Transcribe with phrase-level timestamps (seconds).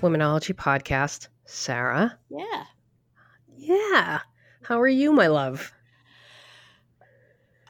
[0.00, 1.28] Womenology podcast.
[1.44, 2.18] Sarah.
[2.30, 2.64] Yeah.
[3.56, 4.20] Yeah.
[4.62, 5.72] How are you, my love?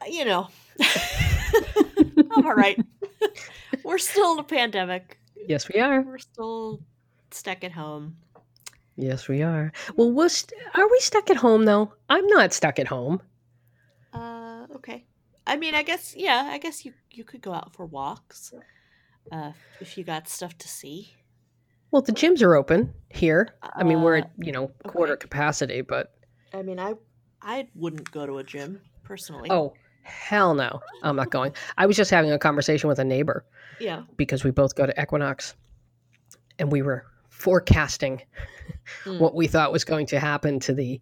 [0.09, 0.49] You know,
[0.81, 2.79] I'm all right.
[3.85, 5.19] We're still in a pandemic.
[5.47, 6.03] Yes, we are.
[6.03, 6.81] We're still
[7.31, 8.17] stuck at home.
[8.97, 9.73] Yes, we are.
[9.97, 11.95] Well, we're st- are we stuck at home though?
[12.09, 13.23] I'm not stuck at home.
[14.13, 15.07] Uh, okay.
[15.47, 16.51] I mean, I guess yeah.
[16.53, 18.53] I guess you you could go out for walks,
[19.33, 21.15] uh, if you got stuff to see.
[21.91, 23.49] Well, the gyms are open here.
[23.63, 25.21] I mean, we're Uh, at you know quarter okay.
[25.23, 26.15] capacity, but
[26.55, 26.95] I mean, I
[27.43, 29.49] I wouldn't go to a gym personally.
[29.51, 31.53] oh hell no, I'm not going.
[31.79, 33.45] I was just having a conversation with a neighbor
[33.81, 34.03] yeah.
[34.17, 35.55] because we both go to Equinox,
[36.59, 38.23] and we were forecasting
[39.05, 39.21] Mm.
[39.21, 41.01] what we thought was going to happen to the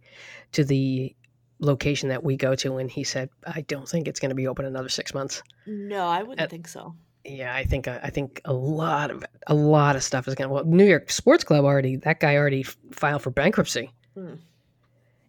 [0.51, 1.15] to the
[1.59, 4.47] location that we go to, and he said, "I don't think it's going to be
[4.47, 6.95] open another six months." No, I wouldn't Uh, think so.
[7.25, 10.49] Yeah, I think I think a lot of a lot of stuff is going.
[10.49, 13.91] to Well, New York Sports Club already that guy already filed for bankruptcy.
[14.15, 14.35] Hmm.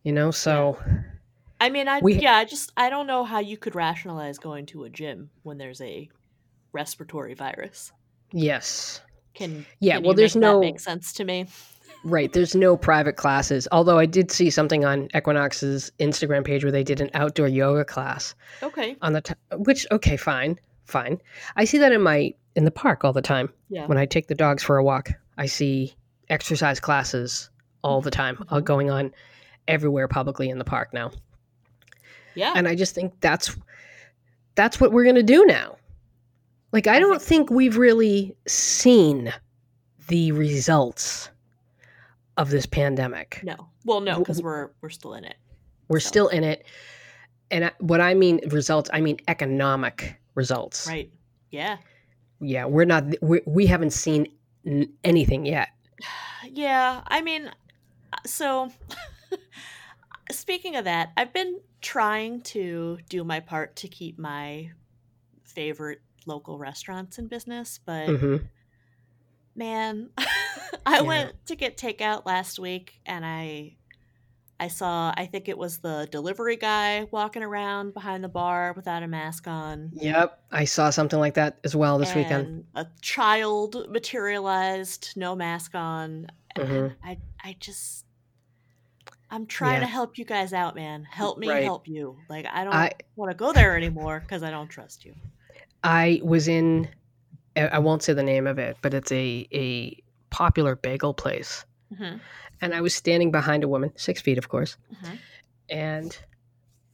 [0.05, 0.79] You know, so
[1.61, 4.67] I mean, I We- yeah, I just I don't know how you could rationalize going
[4.67, 6.09] to a gym when there's a
[6.73, 7.93] respiratory virus.
[8.33, 9.01] yes,
[9.35, 11.47] Can Yeah, can well, there's no- make sense to me.
[12.05, 12.33] right.
[12.33, 13.67] There's no private classes.
[13.73, 17.85] Although I did see something on Equinox's Instagram page where they did an outdoor yoga
[17.85, 20.59] class Okay, on the t- which okay, fine,
[20.91, 21.21] fine.
[21.57, 23.53] I see that in my in the park all the time.
[23.69, 25.95] yeah, when I take the dogs for a walk, I see
[26.29, 27.49] exercise classes
[27.83, 28.65] all the time uh, Mhm.
[28.65, 29.13] going on
[29.69, 31.11] everywhere publicly in the park now.
[32.35, 32.53] yeah.
[32.57, 33.57] And I just think that's
[34.55, 35.77] that's what we're going to do now.
[36.73, 39.33] Like I don't think- we've really seen
[40.09, 41.31] the results
[42.37, 43.41] of this pandemic.
[43.45, 45.37] no, well, no, because we're we're still in it.
[45.89, 46.65] We're So- still in it.
[47.53, 50.87] And I, what I mean results, I mean economic results.
[50.87, 51.11] Right?
[51.51, 51.79] Yeah,
[52.41, 54.29] Yeah, we're not we, we haven't seen
[54.67, 55.69] n- anything yet.
[56.49, 57.03] yeah.
[57.07, 57.49] I mean,
[58.13, 58.71] uh, so
[60.31, 64.71] speaking of that, I've been trying to do my part to keep my
[65.45, 68.47] favorite local restaurants in business, but Mhm.
[69.57, 70.11] man
[70.87, 71.01] i Yeah.
[71.03, 73.77] went to get takeout last week and i
[74.60, 79.03] i saw i think it was the delivery guy walking around behind the bar without
[79.03, 82.65] a mask on Yep, I saw something like that as well this weekend.
[82.76, 86.26] a child materialized no mask on
[86.56, 86.94] and Mhm.
[87.03, 88.04] i i just
[89.31, 89.81] i'm trying Yeah.
[89.81, 91.65] to help you guys out man help me Right.
[91.65, 95.04] help you like i don't I want to go there anymore because i don't trust
[95.04, 95.15] you
[95.82, 96.88] I was in
[97.56, 99.97] I I won't say the name of it, but it's a a
[100.31, 101.65] popular bagel place.
[101.93, 102.20] Mhm,
[102.60, 105.19] And I was standing behind a woman, six feet of course, mhm.
[105.69, 106.19] and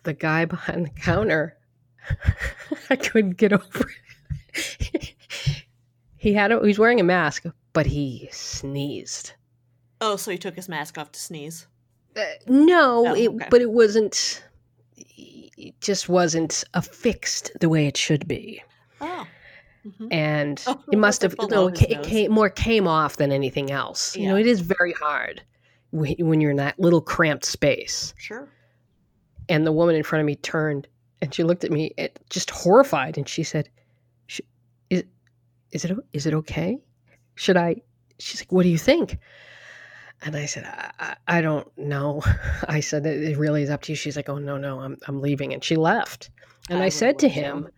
[0.05, 1.57] the guy behind the counter
[2.91, 3.91] I couldn't get over
[4.55, 5.15] it.
[6.17, 9.33] he had a, he was wearing a mask, but he sneezed.
[10.01, 11.67] oh so he took his mask off to sneeze
[12.17, 13.49] Uh, no, Oh, it, okay.
[13.51, 14.43] but it wasn't.
[14.97, 18.63] It just wasn't affixed the way it should be,
[19.01, 19.27] oh
[19.87, 20.09] Mhm.
[20.13, 21.35] and Oh, it must have.
[21.51, 22.07] No, it, his ca- it nose.
[22.07, 24.17] came, more came off than anything else.
[24.17, 25.43] You know, it is very hard
[25.97, 28.15] when you're in that little cramped space.
[28.19, 28.49] sure
[29.49, 30.89] And the woman in front of me turned
[31.23, 33.69] and she looked at me, eh, just horrified, and she said,
[34.91, 35.05] "Is
[35.71, 36.79] is it it okay?
[37.35, 37.77] Should I?"
[38.19, 39.19] She's like, "What do you think?"
[40.23, 42.23] And I said, I, I, I don't know.
[42.69, 43.97] I said, it it really is up to you.
[43.97, 45.53] She's like, oh, no, no, I'm, I'm leaving.
[45.53, 46.31] And she left.
[46.71, 47.69] And I, I said to him,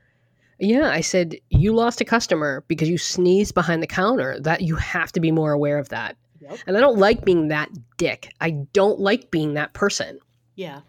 [0.61, 4.39] yeah, I said, you lost a customer because you sneezed behind the counter.
[4.41, 6.17] That you have to be more aware of that.
[6.41, 6.59] Yep.
[6.67, 8.33] And I don't like being that dick.
[8.41, 10.19] I don't like being that person.
[10.55, 10.81] Yeah.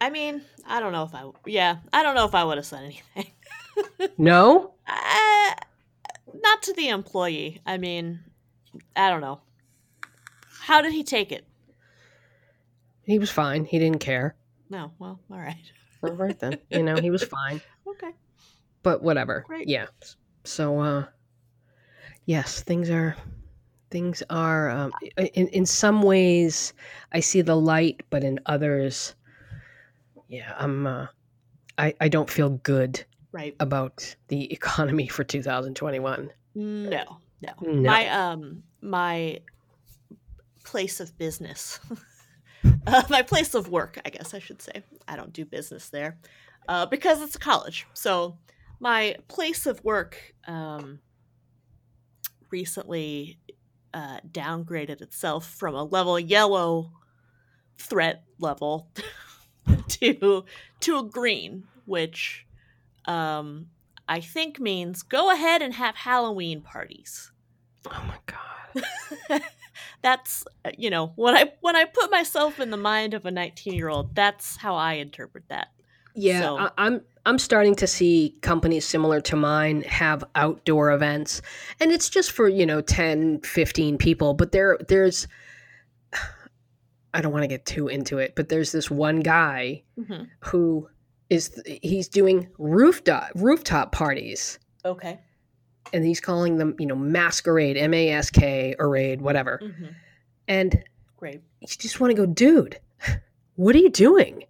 [0.00, 1.30] I mean, I don't know if I.
[1.46, 3.32] Yeah, I don't know if I would have said anything.
[4.18, 4.74] No?
[4.86, 5.50] Uh,
[6.42, 7.60] not to the employee.
[7.66, 8.20] I mean,
[8.94, 9.40] I don't know.
[10.60, 11.44] How did he take it?
[13.02, 13.64] He was fine.
[13.64, 14.36] He didn't care.
[14.70, 14.92] No.
[14.98, 15.56] Well, all right.
[16.02, 16.58] All right then.
[16.70, 17.60] You know, he was fine.
[17.86, 18.10] Okay.
[18.82, 19.44] But whatever.
[19.46, 19.68] Great.
[19.68, 19.86] Yeah.
[20.42, 21.04] So uh
[22.24, 23.14] yes, things are
[23.90, 26.72] things are um, in in some ways
[27.12, 29.14] I see the light, but in others
[30.28, 31.06] yeah, I'm uh
[31.78, 33.56] I I don't feel good Right.
[33.58, 36.30] about the economy for 2021.
[36.54, 37.20] No.
[37.40, 37.52] No.
[37.60, 37.90] No.
[37.90, 39.40] My um my
[40.64, 41.80] place of business.
[42.86, 44.82] uh, my place of work, I guess I should say.
[45.08, 46.16] I don't do business there.
[46.68, 47.86] Uh, because it's a college.
[47.92, 48.38] So
[48.80, 50.16] my place of work
[50.46, 51.00] um
[52.50, 53.38] recently
[53.94, 56.90] uh, downgraded itself from a level yellow
[57.78, 58.88] threat level
[59.88, 60.44] to
[60.80, 62.44] to a green, which
[63.06, 63.68] um,
[64.08, 67.30] I think means go ahead and have Halloween parties.
[67.86, 69.42] Oh my god.
[70.02, 73.30] that's uh, you know when I when I put myself in the mind of a
[73.30, 75.68] 19 year old, that's how I interpret that.
[76.14, 81.40] Yeah, So- I, I'm I'm starting to see companies similar to mine have outdoor events,
[81.80, 84.34] and it's just for you know 10, 15 people.
[84.34, 85.26] But there there's
[87.14, 90.28] I don't want to get too into it, but there's this one guy Mhm.
[90.40, 90.88] who
[91.30, 95.18] is he's doing rooftop rooftop parties, Okay.
[95.92, 99.60] and he's calling them you know masquerade, M A S K, arrayed, whatever.
[99.62, 99.86] hmm
[100.48, 100.82] And
[101.16, 101.40] Great.
[101.60, 102.78] you just want to go, dude,
[103.56, 104.44] what are you doing?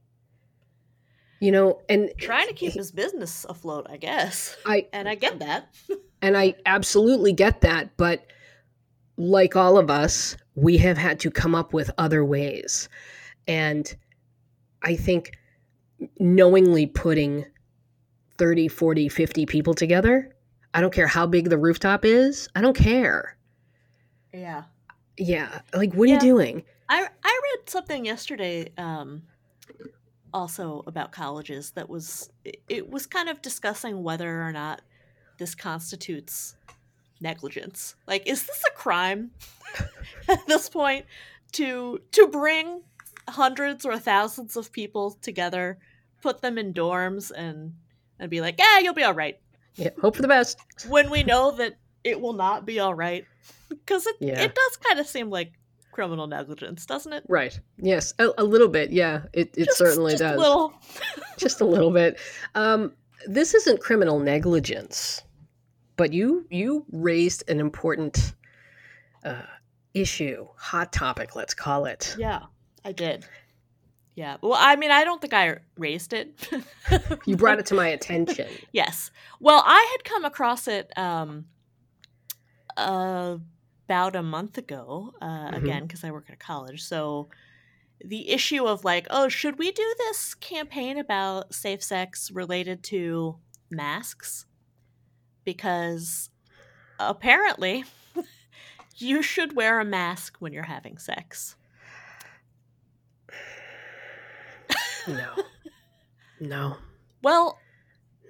[1.45, 4.57] You know, and Trying to keep his business afloat, I guess.
[4.65, 5.75] I And I get that.
[6.23, 8.25] and I absolutely get that, but
[9.19, 12.89] like all of us, we have had to come up with other ways.
[13.47, 13.95] And
[14.83, 15.33] I think
[16.19, 17.45] knowingly putting
[18.39, 20.35] 30, 40, 50 people together,
[20.73, 23.37] I don't care how big the rooftop is, I don't care.
[24.33, 24.63] Yeah.
[25.19, 26.65] Yeah, like what are you doing?
[26.89, 29.25] I I read something yesterday um
[30.35, 32.29] also about colleges that was
[32.69, 34.83] it, was kind of discussing whether or not
[35.39, 36.57] this constitutes
[37.21, 37.95] negligence.
[38.07, 39.31] Like is this a crime
[40.29, 41.07] at this point
[41.53, 42.83] to to bring
[43.29, 45.79] hundreds or thousands of people together,
[46.21, 47.75] put them in dorms and
[48.19, 49.39] and be like, "Yeah, you'll be all right."
[49.77, 50.59] Yeah, hope for the best.
[50.89, 53.25] When we know that it will not be all right
[53.69, 54.41] because it Yeah.
[54.43, 55.53] it does kind of seem like
[55.95, 57.25] criminal negligence, doesn't it?
[57.29, 57.59] Right.
[57.79, 58.91] Yes, a, a little bit.
[58.91, 60.37] Yeah, it, it Just- certainly just does.
[60.37, 60.75] A little.
[61.39, 62.19] just a little bit.
[62.55, 62.93] Um,
[63.27, 65.23] this isn't criminal negligence,
[65.97, 68.35] but you you raised an important
[69.25, 69.43] uh,
[69.95, 72.15] issue, hot topic, let's call it.
[72.19, 72.41] Yeah,
[72.85, 73.25] I did.
[74.17, 74.37] Yeah.
[74.43, 76.49] Well, I mean, I don't think I raised it.
[77.27, 78.49] You brought it to my attention.
[78.73, 79.11] yes.
[79.41, 81.47] Well, I had come across it um,
[82.77, 83.39] uh,
[83.87, 85.57] about a month ago, uh, Mhm.
[85.57, 86.83] again, because I work at a college.
[86.83, 87.29] So
[88.05, 93.39] the issue of like, oh, should we do this campaign about safe sex related to
[93.71, 94.47] masks?
[95.45, 96.31] Because
[96.99, 97.85] apparently
[98.97, 101.57] you should wear a mask when you're having sex.
[105.07, 105.35] No,
[106.41, 106.77] no,
[107.23, 107.59] Well,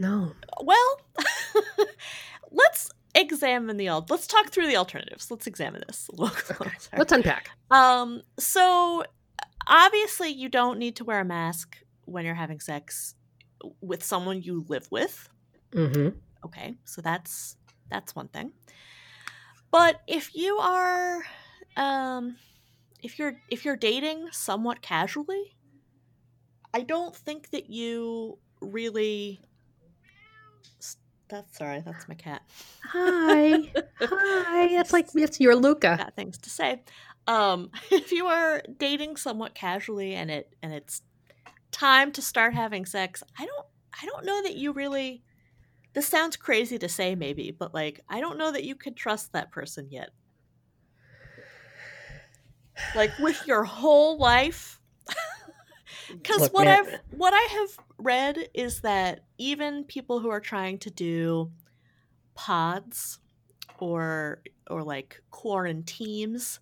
[0.00, 0.32] no.
[0.60, 1.00] Well,
[2.50, 5.30] let's examine the al- let's talk through the alternatives.
[5.30, 6.56] Let's examine this closer.
[6.96, 7.50] Let's unpack.
[7.70, 9.04] Um, so
[9.66, 13.14] obviously you don't need to wear a mask when you're having sex
[13.80, 15.28] with someone you live with.
[15.72, 16.08] hmm
[16.44, 17.56] Okay, so that's
[17.88, 18.52] that's one thing.
[19.70, 21.22] But if you are
[21.76, 22.36] um
[23.02, 25.56] if you're if you're dating somewhat casually,
[26.74, 29.40] I don't think that you really
[31.28, 32.42] that's sorry, that's my cat.
[32.84, 34.66] Hi, hi.
[34.66, 35.96] It's like it's your Luca.
[35.98, 36.82] got things to say.
[37.26, 41.02] Um, if you are dating somewhat casually and it and it's
[41.70, 43.66] time to start having sex, I don't
[44.02, 45.22] I don't know that you really
[45.94, 49.32] this sounds crazy to say maybe, but like I don't know that you could trust
[49.32, 50.10] that person yet.
[52.94, 54.80] Like with your whole life.
[56.22, 60.78] Cuz what man- I've what I have read is that even people who are trying
[60.78, 61.50] to do
[62.34, 63.18] pods
[63.78, 66.60] or or like quarantines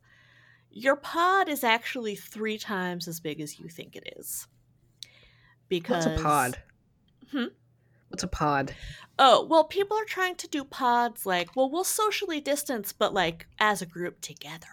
[0.70, 4.46] your pod is actually three times as big as you think it is
[5.68, 6.62] because What's a pod?
[7.30, 7.44] Hmm?
[8.08, 8.75] What's a pod?
[9.18, 13.46] oh well people are trying to do pods like well we'll socially distance but like
[13.58, 14.68] as a group together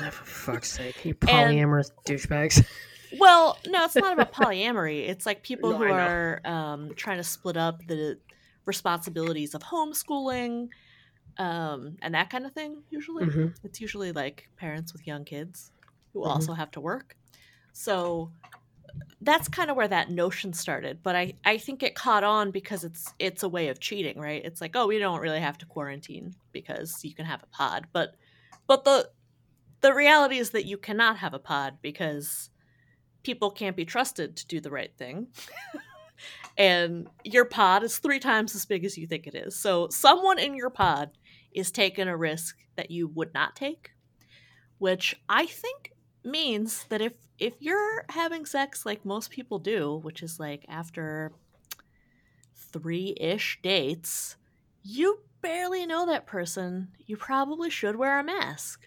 [0.00, 2.62] Oh, for fuck's sake, you And- polyamorous douchebags.
[3.12, 7.24] well no it's not about polyamory it's like people No, who are um, trying to
[7.24, 8.20] split up the
[8.66, 10.68] responsibilities of homeschooling
[11.38, 15.72] um, and that kind of thing usually hmm it's usually like parents with young kids
[16.14, 16.24] who Mhm.
[16.24, 17.16] also have to work.
[17.72, 18.32] So
[19.20, 21.02] that's kind of where that notion started.
[21.02, 24.44] But I, I think it caught on because it's it's a way of cheating, right?
[24.44, 27.88] It's like, oh, we don't really have to quarantine because you can have a pod.
[27.92, 28.16] But
[28.66, 29.10] but the
[29.82, 32.50] the reality is that you cannot have a pod because
[33.22, 35.28] people can't be trusted to do the right thing.
[36.58, 39.56] and your pod is three times as big as you think it is.
[39.56, 41.10] So someone in your pod
[41.52, 43.92] is taking a risk that you would not take,
[44.78, 45.92] which I think
[46.24, 51.32] means that if if you're having sex like most people do, which is like after
[52.54, 54.36] three-ish dates,
[54.82, 56.88] you barely know that person.
[57.04, 58.86] You probably should wear a mask.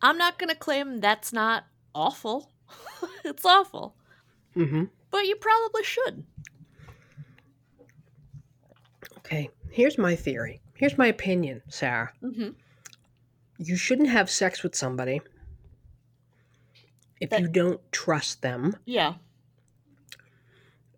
[0.00, 2.50] I'm not going to claim that's not awful.
[3.24, 3.94] it's awful,
[4.54, 6.24] hmm but you probably should.
[9.18, 10.60] Okay, here's my theory.
[10.74, 12.12] Here's my opinion, Sarah.
[12.20, 12.50] hmm
[13.58, 15.20] you shouldn't have sex with somebody
[17.20, 19.14] if That- you don't trust them Yeah.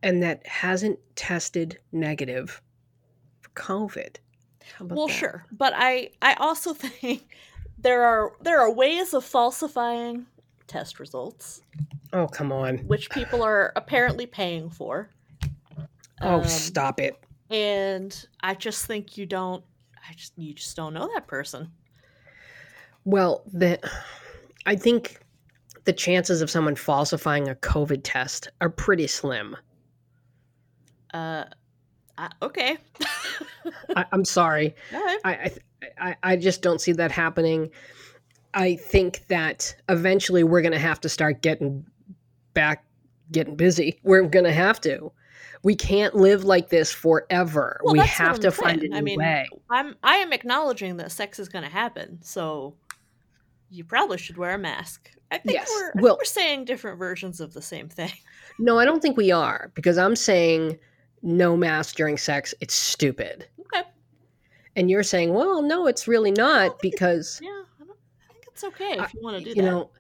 [0.03, 2.63] and that hasn't tested negative
[3.43, 4.17] for COVID.
[4.81, 5.13] Well, that?
[5.13, 7.37] sure, but I I also think
[7.77, 10.25] there are there are ways of falsifying
[10.67, 11.63] test results,
[12.13, 12.79] Oh, come on.
[12.79, 15.11] which people are apparently paying for.
[16.23, 17.19] Oh, Um, stop it.
[17.51, 19.63] And I just think you don't.
[20.09, 21.71] I just you just don't know that person.
[23.05, 23.79] Well, the
[24.67, 25.21] I think
[25.85, 29.57] the chances of someone falsifying a COVID test are pretty slim.
[31.13, 31.45] Uh,
[32.17, 32.79] I, okay.
[33.97, 34.75] I, I'm sorry.
[34.93, 35.19] Right.
[35.25, 35.53] I, I
[35.99, 37.71] I I just don't see that happening.
[38.55, 41.85] I think that eventually we're going to have to start getting
[42.55, 42.85] back,
[43.33, 43.99] getting busy.
[44.05, 45.11] We're going to have to.
[45.63, 47.81] We can't live like this forever.
[47.83, 49.49] Well, we have to find a new I mean, way.
[49.71, 52.75] I'm I am acknowledging that sex is going to happen, so
[53.71, 55.11] you probably should wear a mask.
[55.31, 58.13] I think Yes, we're well- we're saying different versions of the same thing.
[58.59, 60.79] No, I don't think we are because I'm saying
[61.23, 62.55] no mask during sex.
[62.61, 63.49] It's stupid.
[63.59, 63.83] Okay.
[64.77, 67.49] And you're saying, well, no, it's really not because Yeah,
[67.81, 67.99] I, don't,
[68.31, 69.63] I think it's okay if you want to do you that.
[69.63, 69.91] know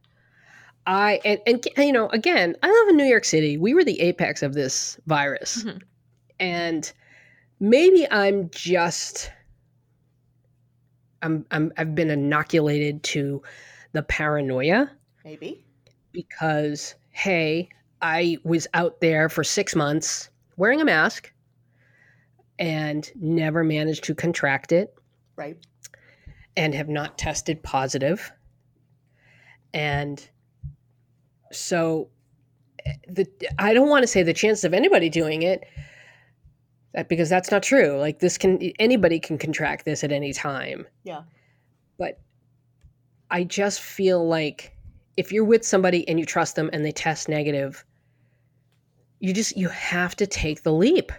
[0.86, 4.00] i and, and you know again i live in new york city we were the
[4.00, 5.82] apex of this virus Mhm.
[6.38, 6.92] and
[7.58, 9.32] maybe i'm just
[11.22, 13.42] I'm, I'm i've been inoculated to
[13.92, 14.90] the paranoia
[15.24, 15.64] Maybe.
[16.12, 17.68] because hey
[18.02, 21.32] i was out there for six months wearing a mask
[22.60, 24.94] and never managed to contract it
[25.34, 25.56] Right.
[26.56, 28.30] and have not tested positive.
[29.74, 30.26] And
[31.52, 32.08] so
[33.08, 33.26] the
[33.58, 35.64] I don't want to say the chance of anybody doing it
[36.94, 37.98] that because that's not true.
[37.98, 40.86] Like this can anybody can contract this at any time.
[41.02, 41.22] Yeah.
[41.98, 42.20] But
[43.30, 44.76] I just feel like
[45.16, 47.84] if you're with somebody and you trust them and they test negative,
[49.18, 51.10] you just you have to take the leap.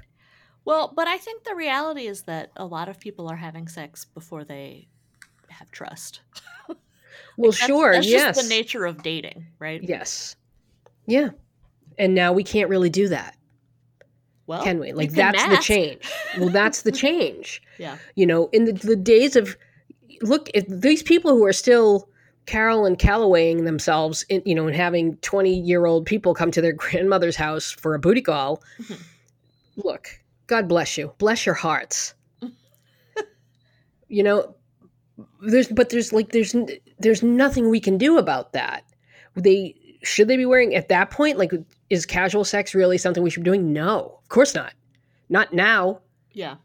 [0.64, 4.06] Well, but I think the reality is that a lot of people are having sex
[4.06, 4.88] before they
[5.50, 6.22] have trust.
[7.38, 8.36] Well, That's- sure, That's yes.
[8.38, 9.82] just the nature of dating, right?
[9.84, 10.36] Yes.
[11.06, 11.30] Yeah.
[11.98, 13.36] And now we can't really do that.
[14.48, 14.92] Well, can we?
[14.94, 16.02] Like can that's the change.
[16.38, 17.62] Well, that's the change.
[17.80, 17.98] Yeah.
[18.16, 19.58] You know, in the, the days of
[20.22, 22.08] look, if these people who are still
[22.46, 27.36] Carol and Callowaying themselves, in, you know, and having twenty-year-old people come to their grandmother's
[27.36, 28.62] house for a booty call.
[28.82, 29.02] Mhm.
[29.78, 30.10] Look,
[30.48, 32.14] God bless you, bless your hearts.
[34.08, 34.55] you know,
[35.42, 36.56] there's but there's like there's
[37.00, 38.84] there's nothing we can do about that.
[39.36, 41.52] They should they be wearing at that point like
[41.90, 43.74] is casual sex really something we should be doing?
[43.74, 44.74] No, of course not.
[45.30, 46.02] Not now.
[46.34, 46.56] Yeah.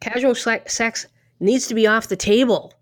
[0.00, 1.06] Casual sex
[1.40, 2.74] needs to be off the table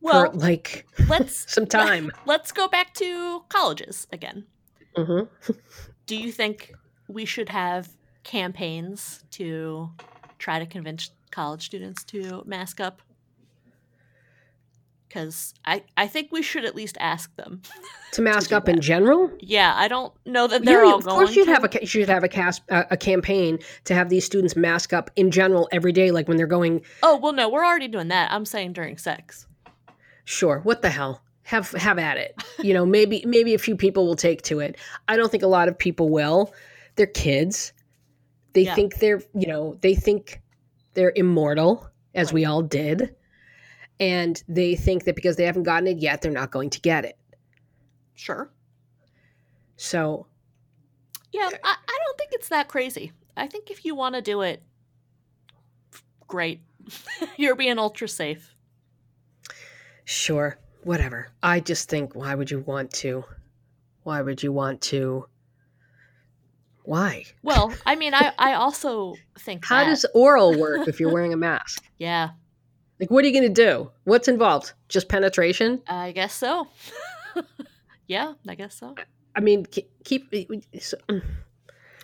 [0.00, 2.10] Well, for like let's some time.
[2.26, 4.44] let's go back to colleges again.
[4.96, 5.22] hmm
[6.06, 6.72] Do you think
[7.08, 7.88] we should have
[8.24, 9.90] campaigns to
[10.38, 13.02] try to convince college students to mask up?
[15.12, 17.60] Because I, I think we should at least ask them.
[18.12, 21.04] To mask do up in general, Yeah, I don't know that they're Yeah, all of
[21.04, 21.16] going.
[21.16, 21.50] course you'd to.
[21.54, 24.92] have a you should have a cast a, a campaign to have these students mask
[24.92, 26.82] up in general every day, like when they're going.
[27.02, 28.30] Oh well, no, we're already doing that.
[28.30, 29.46] I'm saying during sex.
[30.26, 31.22] Sure, what the hell?
[31.44, 32.36] Have have at it.
[32.62, 34.76] You know, maybe maybe a few people will take to it.
[35.08, 36.52] I don't think a lot of people will.
[36.96, 37.72] They're kids.
[38.52, 38.74] They Yeah.
[38.74, 40.42] think they're you know they think
[40.92, 42.34] they're immortal, as Right.
[42.34, 43.16] we all did,
[44.02, 47.04] and they think that because they haven't gotten it yet, they're not going to get
[47.04, 47.16] it.
[48.14, 48.50] Sure.
[49.76, 50.26] So
[51.30, 53.12] Yeah, I, I don't think it's that crazy.
[53.36, 54.60] I think if you want to do it,
[56.26, 56.62] great.
[57.36, 58.56] You're being ultra safe.
[60.04, 61.28] Sure, whatever.
[61.40, 63.22] I just think, why would you want to?
[64.02, 65.26] Why would you want to?
[66.82, 67.24] Why?
[67.44, 71.32] Well, I mean, I, I also think How that, does oral work if you're wearing
[71.32, 71.84] a mask?
[71.98, 72.30] yeah,
[73.00, 73.90] Like, what are you going to do?
[74.04, 74.72] What's involved?
[74.88, 75.82] Just penetration?
[75.88, 76.68] I guess so.
[78.06, 78.94] yeah, I guess so.
[79.34, 80.32] I mean, keep.
[80.80, 81.22] so- mm.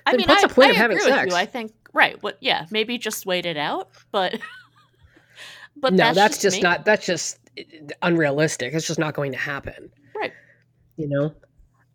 [0.08, 1.34] I mean, what's I, the point I of having sex?
[1.34, 2.20] I think right.
[2.22, 2.38] What?
[2.40, 3.90] Yeah, maybe just wait it out.
[4.10, 4.40] But
[5.76, 6.62] but no, that's, that's, just me.
[6.62, 6.84] not.
[6.84, 7.62] That's just eh,
[8.02, 8.72] unrealistic.
[8.72, 9.90] It's just not going to happen.
[10.16, 10.32] Right.
[10.96, 11.34] You know.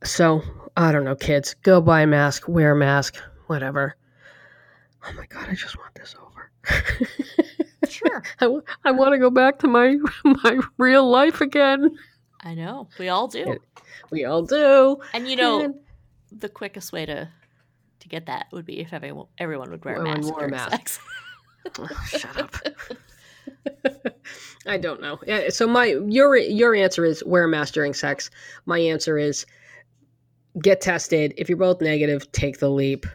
[0.04, 0.44] So
[0.78, 1.56] I don't know, kids.
[1.64, 2.48] Go buy a mask.
[2.48, 3.18] Wear a mask.
[3.48, 3.96] Whatever.
[5.06, 5.50] Oh my god!
[5.50, 6.52] I just want this over.
[7.90, 8.24] sure.
[8.40, 11.98] I, w- I want to go back to my my real life again.
[12.42, 13.58] I know we all do.
[14.12, 15.00] We all do.
[15.14, 15.76] And you know, And-
[16.32, 17.30] the quickest way to
[18.00, 20.50] to get that would be if everyone everyone would wear a Everyone mask wore a
[20.50, 20.72] mask.
[20.72, 21.00] sex.
[21.80, 22.56] Oh, shut up.
[24.68, 25.20] I don't know.
[25.50, 28.30] So my your your answer is wear a mask during sex.
[28.66, 29.46] My answer is
[30.62, 31.34] get tested.
[31.38, 33.06] If you're both negative, take the leap.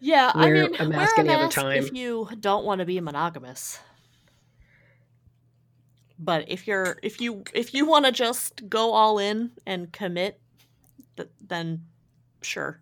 [0.00, 1.72] Yeah, I Wear mean, a wear a mask time.
[1.78, 3.78] if you don't want to be monogamous.
[6.24, 10.40] But if you're if you if you want to just go all in and commit,
[11.16, 11.84] th- then
[12.40, 12.80] sure,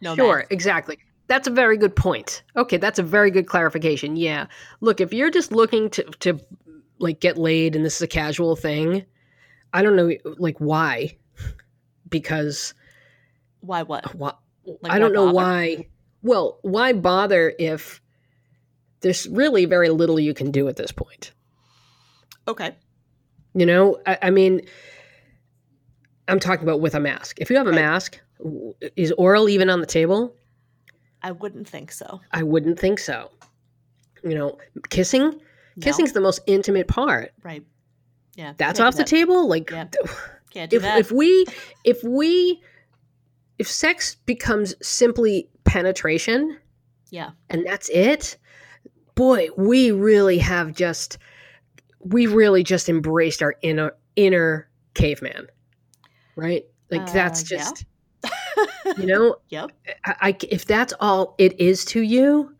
[0.00, 0.98] no sure, exactly.
[1.26, 2.42] That's a very good point.
[2.54, 4.14] Okay, that's a very good clarification.
[4.16, 4.46] Yeah.
[4.80, 6.38] Look, if you're just looking to to
[6.98, 9.04] like get laid and this is a casual thing,
[9.72, 11.16] I don't know like why.
[12.10, 12.74] Because
[13.60, 14.14] Why what?
[14.14, 14.34] why,
[14.64, 15.34] Like, I don't know bother?
[15.36, 15.88] why.
[16.22, 18.00] Well, why bother if
[19.00, 21.32] there's really very little you can do at this point?
[22.46, 22.76] Okay.
[23.54, 24.62] You know, I, I mean,
[26.28, 27.38] I'm talking about with a mask.
[27.40, 27.80] If you have a Right.
[27.80, 28.20] mask,
[28.96, 30.34] is oral even on the table?
[31.22, 32.20] I wouldn't think so.
[32.32, 33.30] I wouldn't think so.
[34.22, 34.58] You know,
[34.90, 35.40] kissing, No?
[35.80, 37.32] kissing's the most intimate part.
[37.42, 37.64] right.
[38.36, 38.54] Yeah.
[38.56, 39.06] That's off the that.
[39.06, 39.48] table.
[39.48, 39.86] Like, Yeah.
[40.50, 40.98] Can't do if that.
[40.98, 41.46] if we
[41.84, 42.60] if we
[43.58, 46.58] if sex becomes simply penetration,
[47.10, 47.30] yeah.
[47.50, 48.36] and that's it
[49.14, 51.18] boy we really have just
[52.04, 55.48] we really just embraced our inner inner caveman
[56.36, 56.64] right?
[56.90, 57.58] Like Uh, that's yeah.
[57.58, 57.84] just
[58.98, 59.36] you know?
[59.50, 59.70] Yep.
[60.04, 62.54] I, I- if that's all it is to you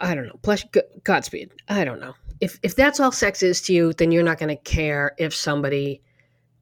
[0.00, 0.38] i don't know.
[0.42, 0.64] Plus
[1.02, 1.50] godspeed.
[1.68, 2.14] I don't know.
[2.40, 5.34] If if that's all sex is to you then you're not going to care if
[5.34, 6.00] somebody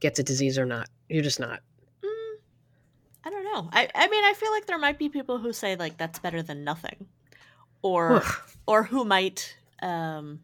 [0.01, 0.89] gets a disease or not.
[1.11, 1.61] You're just not.
[2.03, 2.35] Mm,
[3.25, 3.69] I don't know.
[3.73, 6.43] I, I mean, I feel like there might be people who say like that's better
[6.43, 7.07] than nothing,
[7.83, 8.23] or
[8.67, 10.41] or who might um,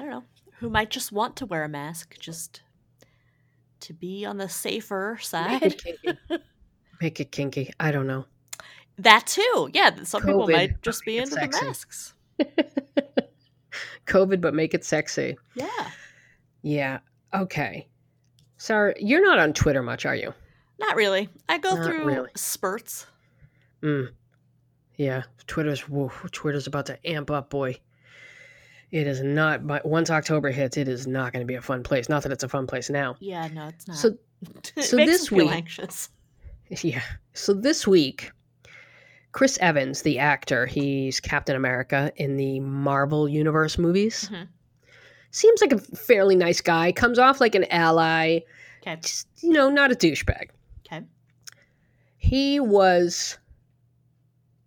[0.00, 0.24] I don't know,
[0.60, 2.62] who might just want to wear a mask just
[3.80, 5.60] to be on the safer side.
[5.60, 5.72] make side.
[5.72, 6.18] it kinky
[7.02, 8.24] make it kinky i don't know
[8.98, 10.02] That too, yeah.
[10.04, 12.14] Some people might just be into it the masks.
[14.06, 15.90] covid but make it sexy Yeah,
[16.62, 16.98] Yeah.
[17.32, 17.86] Okay.
[18.56, 20.34] Sarah, you're not on Twitter much, are you?
[20.78, 21.28] not really.
[21.48, 22.30] I go Not through really.
[22.36, 23.06] spurts.
[23.82, 24.08] Mm.
[24.96, 25.22] Yeah.
[25.46, 27.76] Twitter's whoa, Twitter's about to amp up, boy.
[28.92, 29.66] It is not.
[29.66, 32.08] But once October hits, it is not going to be a fun place.
[32.08, 33.16] Not that it's a fun place now.
[33.20, 33.96] Yeah, no, it's not.
[33.96, 34.16] So
[34.76, 36.08] it so this week- anxious.
[36.82, 37.02] yeah.
[37.34, 38.32] So this week,
[39.32, 44.28] Chris Evans, the actor, he's Captain America in the Marvel Universe movies.
[44.32, 44.48] Mhm.
[45.32, 46.90] Seems like a fairly nice guy.
[46.90, 48.40] Comes off like an ally.
[48.82, 50.48] Okay, Just you know, not a douchebag.
[50.86, 51.04] okay,
[52.16, 53.38] he was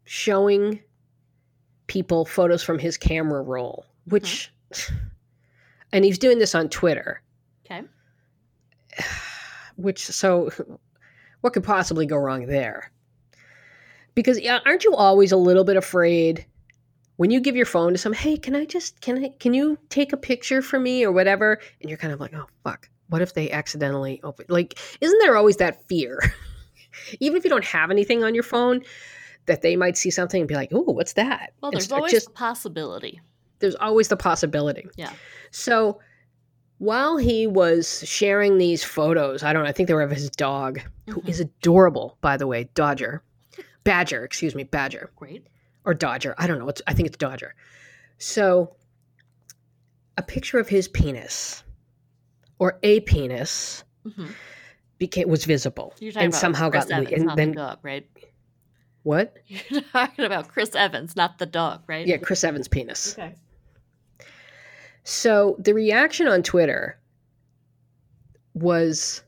[0.06, 0.80] showing
[1.88, 4.96] people photos from his camera roll, which, mm-hmm.
[5.92, 7.22] and he's doing this on Twitter,
[7.66, 7.84] okay.
[9.76, 10.50] which, so
[11.42, 12.92] what could possibly go wrong there?
[14.16, 16.46] Because yeah, aren't you always a little bit afraid
[17.18, 19.78] when you give your phone to someone, hey, can I just, can I, can you
[19.89, 21.60] take a picture for me or whatever?
[21.82, 22.89] And you're kind of like, oh, fuck.
[23.10, 24.46] What if they accidentally open?
[24.50, 26.20] Like, isn't there always that fear?
[27.20, 28.82] Even if you don't have anything on your phone,
[29.46, 32.30] that they might see something and be like, "Oh, what's that?" Well, there's always just
[32.30, 33.20] a possibility.
[33.63, 34.86] There's always the possibility.
[34.97, 35.13] Yeah.
[35.52, 35.99] So
[36.80, 40.30] while he was sharing these photos, I don't know, I think they were of his
[40.30, 41.30] dog, who Mhm.
[41.30, 43.23] is adorable, by the way, Dodger.
[43.86, 45.12] Badger, excuse me, Badger.
[45.15, 45.47] Great.
[45.86, 46.36] Or Dodger.
[46.38, 46.67] I don't know.
[46.67, 47.56] It's, I think it's Dodger.
[48.17, 48.76] So
[50.17, 51.63] a picture of his penis
[52.60, 53.84] or a penis
[54.15, 54.28] hmm
[54.99, 57.56] became was visible You're talking and about somehow Chris got Evans, and not then the
[57.56, 58.08] dog, right?
[59.04, 59.36] what?
[59.47, 62.06] You're talking about Chris Evans, not the dog, right?
[62.08, 63.13] Yeah, Chris Evans' penis.
[63.17, 63.36] Okay.
[65.04, 66.98] So the reaction on Twitter
[68.54, 69.24] was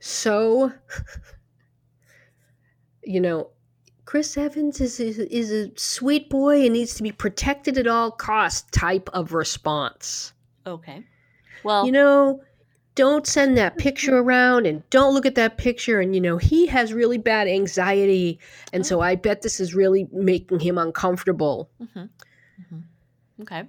[0.00, 0.72] so,
[3.02, 3.50] you know,
[4.04, 8.10] Chris Evans is, is is a sweet boy and needs to be protected at all
[8.10, 10.32] costs type of response.
[10.66, 11.04] Okay.
[11.62, 12.42] Well, You know,
[12.94, 16.66] don't send that picture around and don't look at that picture and you know, he
[16.66, 18.38] has really bad anxiety
[18.72, 21.70] and so I bet this is really making him uncomfortable.
[21.80, 22.08] mhm,
[22.72, 22.82] mhm.
[23.42, 23.64] okay.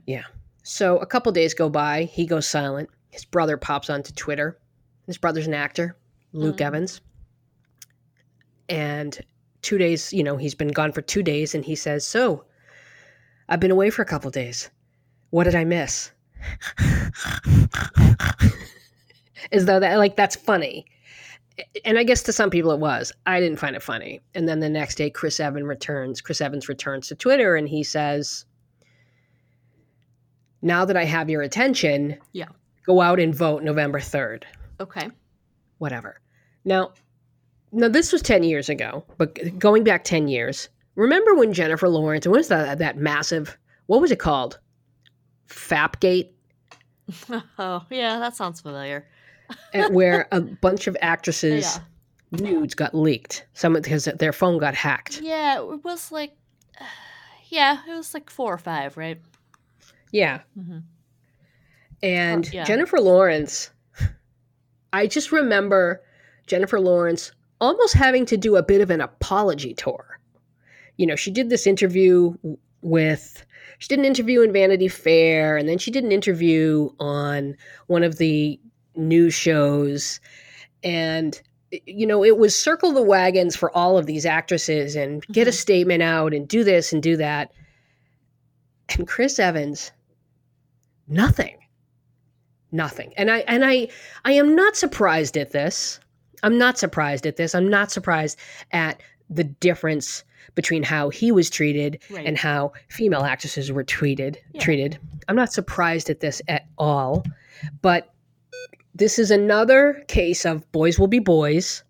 [0.64, 2.90] So a couple days go by, he goes silent.
[3.10, 4.60] His brother pops onto Twitter.
[5.08, 5.98] His brother's an actor,
[6.34, 6.62] Luke Mm.
[6.62, 7.02] Evans.
[8.68, 9.20] And
[9.62, 12.46] two days, you know, he's been gone for two days, and he says, So,
[13.48, 14.70] I've been away for a couple days.
[15.32, 16.12] What did I miss?
[19.52, 20.86] As though that, like, that's funny.
[21.84, 23.12] And I guess to some people it was.
[23.26, 24.22] I didn't find it funny.
[24.36, 26.22] And then the next day, Chris Evans returns.
[26.22, 28.46] Chris Evans returns to Twitter and he says,
[30.62, 32.48] now that I have your attention, Yeah.
[32.86, 34.44] go out and vote November 3rd.
[34.80, 35.10] Okay.
[35.78, 36.20] Whatever.
[36.66, 36.94] Now,
[37.72, 42.28] now this was 10 years ago, but going back 10 years, remember when Jennifer Lawrence,
[42.28, 44.60] what was that, that massive, what was it called?
[45.48, 46.32] Fapgate?
[47.60, 49.08] oh, yeah, that sounds familiar.
[49.90, 51.80] where a bunch of actresses'
[52.32, 53.46] nudes got leaked.
[53.54, 55.22] Some because their phone got hacked.
[55.22, 56.34] Yeah, it was like,
[57.50, 59.20] yeah, it was like four or five, right?
[60.12, 60.42] Yeah.
[60.56, 60.80] hmm
[62.02, 62.64] And Oh, yeah.
[62.64, 63.72] Jennifer Lawrence,
[64.94, 66.02] I just remember
[66.48, 70.20] Jennifer Lawrence almost having to do a bit of an apology tour.
[70.98, 72.34] You know, she did this interview
[72.82, 73.46] with,
[73.80, 77.56] she did an interview in Vanity Fair, and then she did an interview on
[77.88, 78.60] one of the
[78.96, 80.20] news shows.
[80.84, 81.40] And,
[81.86, 85.52] you know, it was circle the wagons for all of these actresses and get a
[85.52, 85.56] Mhm.
[85.56, 87.52] statement out and do this and do that.
[88.98, 89.92] And Chris Evans,
[91.10, 91.56] nothing.
[92.72, 93.14] Nothing.
[93.18, 93.88] And i and i
[94.26, 96.00] i am not surprised at this.
[96.44, 97.54] I'm not surprised at this.
[97.56, 98.38] I'm not surprised
[98.72, 100.24] at the difference
[100.56, 102.26] between how he was treated Right.
[102.26, 104.62] and how female actresses were treated Yeah.
[104.62, 105.00] treated.
[105.28, 107.26] I'm not surprised at this at all.
[107.82, 108.14] But
[108.96, 111.84] this is another case of boys will be boys.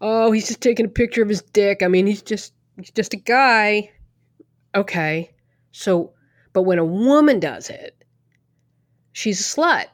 [0.00, 1.82] Oh he's just taking a picture of his dick.
[1.82, 3.90] I mean he's just he's just a guy.
[4.74, 5.30] Okay.
[5.72, 6.12] So
[6.52, 7.94] but when a woman does it
[9.18, 9.86] she's a slut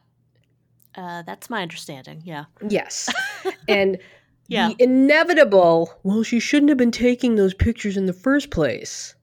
[0.97, 2.23] uh, that's my understanding.
[2.25, 2.45] Yeah.
[2.69, 3.13] Yes.
[3.69, 3.99] And
[4.47, 4.69] Yeah.
[4.69, 9.15] the inevitable, well, she shouldn't have been taking those pictures in the first place.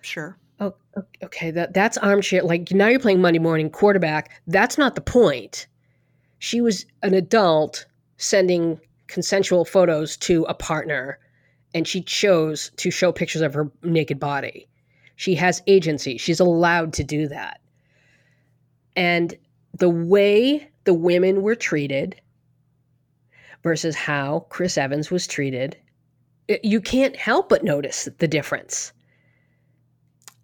[0.00, 0.36] Sure.
[0.58, 0.74] Oh,
[1.22, 2.42] okay, that that's armchair.
[2.42, 4.40] Like now you're playing Monday morning quarterback.
[4.48, 5.68] That's not the point.
[6.40, 7.86] She was an adult
[8.16, 11.18] sending consensual photos to a partner,
[11.74, 14.66] and she chose to show pictures of her naked body.
[15.14, 16.18] She has agency.
[16.18, 17.60] She's allowed to do that.
[18.98, 19.34] And
[19.74, 22.20] the way the women were treated
[23.62, 25.76] versus how Chris Evans was treated,
[26.62, 28.92] you can't help but notice the difference.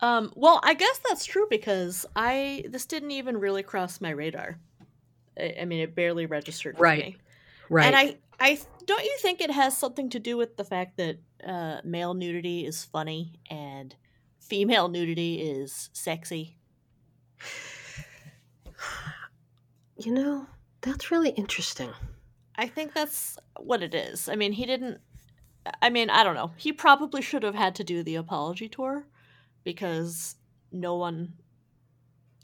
[0.00, 4.58] Um, well, I guess that's true because I this didn't even really cross my radar.
[5.38, 7.04] I, I mean, it barely registered Right.
[7.04, 7.16] me.
[7.70, 7.86] Right.
[7.86, 11.18] And I, I don't you think it has something to do with the fact that
[11.46, 13.94] uh, male nudity is funny and
[14.40, 16.58] female nudity is sexy?
[19.96, 20.46] You know,
[20.80, 21.90] that's really interesting.
[22.56, 24.28] I think that's what it is.
[24.28, 25.00] I mean, he didn't.
[25.80, 26.52] I mean, I don't know.
[26.56, 29.06] He probably should have had to do the apology tour
[29.64, 30.36] because
[30.70, 31.34] no one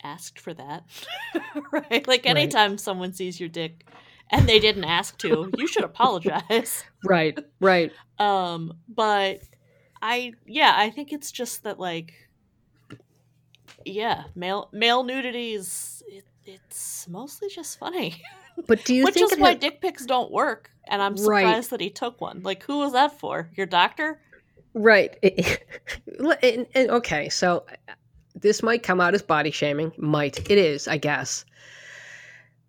[0.03, 0.85] asked for that.
[1.72, 2.07] right?
[2.09, 3.87] Like, anytime someone sees your dick
[4.31, 6.85] and they didn't ask to, you should apologize.
[7.05, 7.92] Right, right.
[8.18, 9.40] Um, but
[10.03, 12.12] I, yeah, I think it's just that, like,
[13.83, 18.23] yeah, male male nudity is it, it's mostly just funny.
[18.67, 21.45] But do you Which think is why had- dick pics don't work, and I'm Right.
[21.45, 22.43] surprised that he took one.
[22.43, 23.49] Like, who was that for?
[23.57, 24.21] Your doctor?
[24.75, 25.17] right?
[25.23, 25.67] It-
[26.43, 27.65] and- and- okay, so
[28.35, 29.93] this might come out as body shaming.
[29.97, 31.45] Might it is, I guess.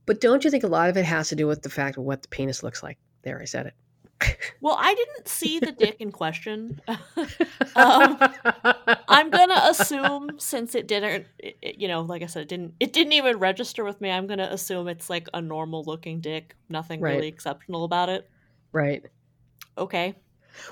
[0.05, 2.03] But don't you think a lot of it has to do with the fact of
[2.03, 2.97] what the penis looks like?
[3.23, 3.73] There, I said it.
[4.61, 6.79] Well, I didn't see the dick in question.
[7.75, 8.17] Um,
[9.07, 12.73] I'm gonna assume since it didn't, it, it- you know, like I said, it didn't.
[12.79, 14.09] It didn't even register with me.
[14.11, 16.55] I'm gonna assume it's like a normal looking dick.
[16.69, 17.15] Nothing Right.
[17.15, 18.29] really exceptional about it.
[18.71, 19.03] right.
[19.77, 20.15] Okay.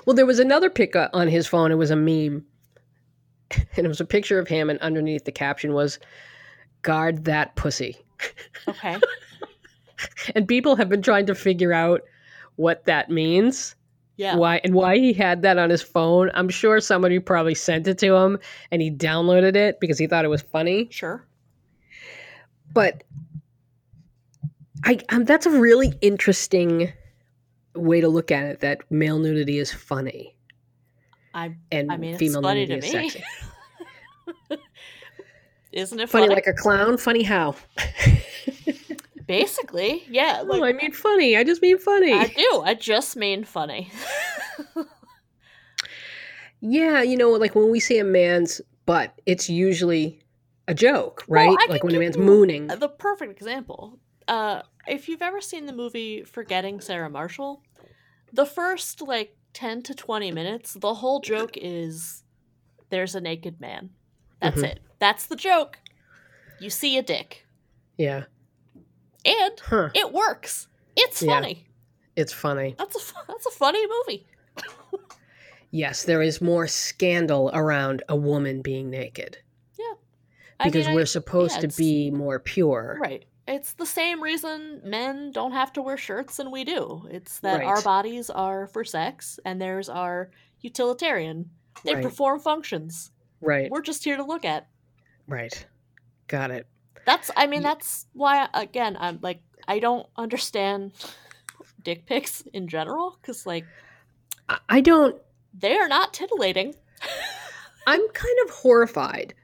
[0.04, 1.72] Well, there was another pic on his phone.
[1.72, 2.44] It was a meme,
[3.76, 5.98] and it was a picture of him, and underneath the caption was
[6.82, 7.96] "Guard that pussy."
[8.68, 8.96] Okay.
[10.34, 12.02] And people have been trying to figure out
[12.60, 13.74] what that means.
[14.16, 14.36] Yeah.
[14.36, 16.30] why and why he had that on his phone.
[16.34, 18.38] I'm sure somebody probably sent it to him
[18.70, 20.88] and he downloaded it because he thought it was funny.
[20.90, 21.26] Sure.
[22.74, 23.02] But
[24.84, 26.92] I um, that's a really interesting
[27.74, 28.60] way to look at it.
[28.60, 30.36] That male nudity is funny
[31.34, 33.22] I and I mean, female nudity is sexy.
[35.72, 36.34] Isn't it Funny funny?
[36.34, 36.98] like a clown.
[36.98, 37.54] Funny how?
[39.30, 40.42] Basically, yeah.
[40.44, 41.36] Like, oh, I mean funny.
[41.36, 42.12] I just mean funny.
[42.12, 42.62] I do.
[42.64, 43.90] I just mean funny.
[46.60, 50.22] yeah, you know, like when we see a man's butt, it's usually
[50.68, 51.48] a joke, right?
[51.48, 52.66] Well, like when a man's mooning.
[52.66, 53.98] The perfect example.
[54.28, 57.62] Uh, if you've ever seen the movie Forgetting Sarah Marshall,
[58.32, 62.24] the first like 10 to 20 minutes, the whole joke is
[62.90, 63.90] there's a naked man.
[64.40, 64.64] That's Mhm.
[64.64, 64.80] it.
[64.98, 65.78] That's the joke.
[66.60, 67.46] You see a dick.
[67.96, 68.24] Yeah.
[69.24, 69.90] And Huh.
[69.94, 70.68] it works.
[70.96, 71.34] It's Yeah.
[71.34, 71.66] funny.
[72.16, 72.74] It's funny.
[72.78, 74.26] That's a that's a funny movie.
[75.70, 79.38] Yes, there is more scandal around a woman being naked
[80.58, 82.98] I because mean, we're supposed yeah, to be more pure.
[83.00, 83.24] Right.
[83.48, 87.08] It's the same reason men don't have to wear shirts and we do.
[87.10, 90.30] It's that our bodies are for sex and theirs are
[90.60, 91.50] utilitarian.
[91.82, 92.02] They Right.
[92.02, 93.10] perform functions.
[93.40, 93.70] Right.
[93.70, 94.68] We're just here to look at.
[95.26, 95.66] Right.
[96.26, 96.66] Got it.
[97.06, 100.92] That's I mean that's why again I'm like I don't understand
[101.82, 103.64] dick pics in general cuz like
[104.48, 105.20] I- I don't.
[105.54, 106.74] they are not titillating.
[107.86, 109.34] I'm kind of horrified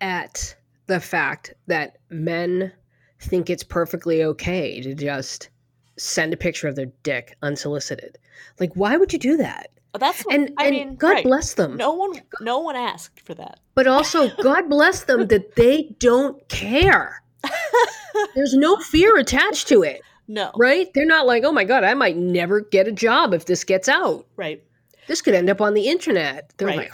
[0.00, 0.54] at
[0.86, 2.72] the fact that men
[3.20, 5.48] think it's perfectly okay to just
[5.96, 8.18] send a picture of their dick unsolicited.
[8.58, 9.70] Like, why would you do that?
[9.98, 11.24] That's what, And, I and mean God right.
[11.24, 11.76] bless them.
[11.76, 13.60] No one no one asked for that.
[13.74, 17.22] But also, God bless them that they don't care.
[18.34, 20.50] There's no fear attached to it, No.
[20.56, 20.88] right?
[20.94, 23.88] They're not like, oh my God, I might never get a job if this gets
[23.88, 24.26] out.
[24.36, 24.62] Right.
[25.08, 26.52] This could end up on the internet.
[26.56, 26.90] They're Right.
[26.90, 26.92] like,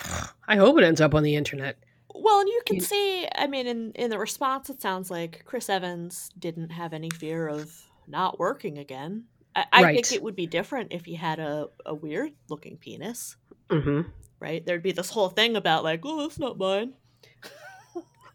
[0.48, 1.76] I hope it ends up on the internet.
[2.14, 5.70] Well, and you can see, I mean, in, in the response, it sounds like Chris
[5.70, 7.72] Evans didn't have any fear of
[8.08, 9.24] not working again.
[9.54, 9.94] I, I Right.
[9.94, 13.36] think it would be different if he had a, a weird looking penis,
[13.70, 14.02] hmm
[14.38, 14.64] right?
[14.64, 16.94] There'd be this whole thing about, like, oh, that's not mine.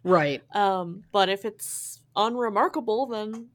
[0.04, 0.44] Right.
[0.54, 3.48] Um, but if it's unremarkable, then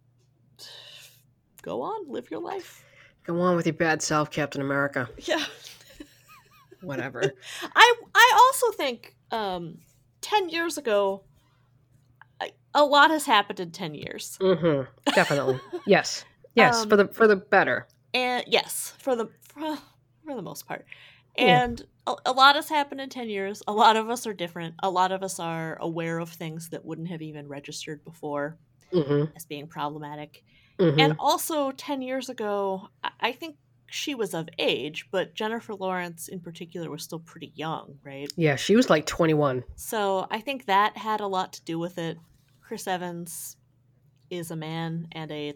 [1.62, 2.84] go on, live your life.
[3.24, 5.08] Go on with your bad self, Captain America.
[5.18, 5.44] Yeah.
[6.82, 7.22] Whatever.
[7.62, 9.78] I I also think um,
[10.22, 11.22] ten years ago,
[12.74, 14.36] a lot has happened in ten years.
[14.40, 14.82] hmm
[15.14, 15.60] Definitely.
[15.86, 16.24] Yes.
[16.54, 16.84] Yes.
[16.84, 17.86] for Um, the for the better.
[18.14, 19.76] and yes for the for,
[20.24, 20.84] for the most part
[21.36, 21.62] Yeah.
[21.64, 24.74] and a, a lot has happened in 10 years a lot of us are different
[24.82, 28.58] a lot of us are aware of things that wouldn't have even registered before
[28.92, 30.42] hmm as being problematic
[30.80, 33.56] hmm and also 10 years ago I, I think
[33.88, 38.56] she was of age but jennifer lawrence in particular was still pretty young right yeah,
[38.56, 39.62] she was like 21.
[39.76, 42.18] so i think that had a lot to do with it
[42.60, 43.56] chris evans
[44.30, 45.54] is a man and a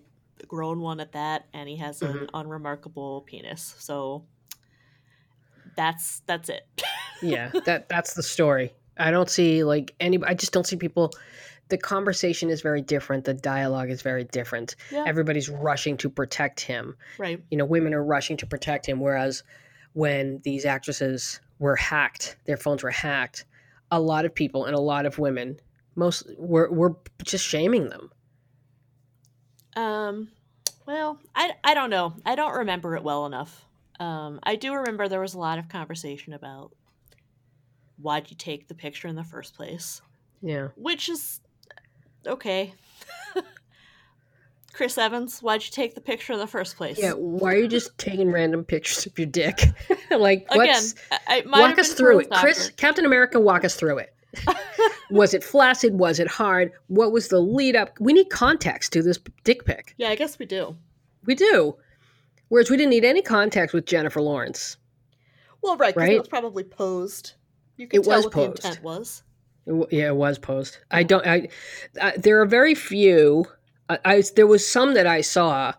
[0.49, 2.25] grown one at that and he has an mm-hmm.
[2.35, 4.25] unremarkable penis so
[5.77, 6.66] that's that's it
[7.25, 8.73] Yeah, that that's the story.
[8.99, 10.18] I don't see like any.
[10.25, 11.12] I just don't see people.
[11.68, 13.25] The conversation is very different.
[13.25, 14.77] The dialogue is very different.
[14.92, 16.97] yeah Everybody's rushing to protect him.
[17.18, 19.01] right You know, women are rushing to protect him.
[19.01, 19.42] Whereas
[19.94, 23.47] when these actresses were hacked, their phones were hacked.
[23.90, 25.59] A lot of people and a lot of women,
[25.94, 28.11] most were were just shaming them.
[29.77, 30.29] Um
[30.87, 33.65] well i i don't know i don't remember it well enough
[34.01, 36.71] um i do remember there was a lot of conversation about
[38.01, 40.01] why'd you take the picture in the first place
[40.43, 40.69] Yeah.
[40.77, 41.41] which is
[42.27, 42.75] okay
[44.73, 47.13] chris evans why'd you take the picture in the first place Yeah.
[47.13, 49.61] Why are you just taking random pictures of your dick?
[50.11, 52.71] like, again what's I, I walk us through it, Chris?
[52.77, 54.15] Captain America, walk us through it.
[55.11, 55.99] was it flaccid?
[55.99, 56.73] Was it hard?
[56.88, 57.99] What was the lead up?
[58.01, 59.95] We need context to this dick pic.
[59.99, 60.77] yeah i guess we do
[61.27, 61.77] We do.
[62.49, 64.77] Whereas we didn't need any context with Jennifer Lawrence.
[65.62, 66.17] well right because Right?
[66.17, 67.33] it was probably posed
[67.77, 68.62] you can It tell was what posed.
[68.62, 69.23] the intent was
[69.67, 70.79] It yeah, it was posed.
[70.90, 71.27] I don't.
[71.27, 71.49] I,
[72.01, 73.47] I there are very few.
[73.88, 75.73] I, I there was some that I saw,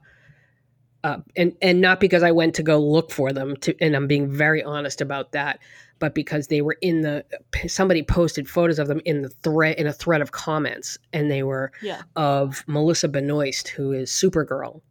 [1.04, 3.56] uh, and and not because I went to go look for them.
[3.58, 5.60] To and I'm being very honest about that,
[6.00, 7.26] but because they were in the
[7.68, 11.44] somebody posted photos of them in the thread in a thread of comments, and they
[11.44, 14.82] were yeah of Melissa Benoist, who is Supergirl,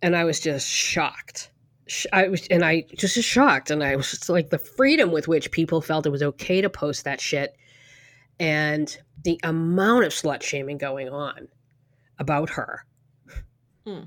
[0.00, 1.50] and I was just shocked.
[1.86, 5.12] Sh- I was, and I just was shocked, and I was just like the freedom
[5.12, 7.56] with which people felt it was okay to post that shit,
[8.40, 11.48] and the amount of slut shaming going on
[12.18, 12.84] about her,
[13.86, 14.06] Mm.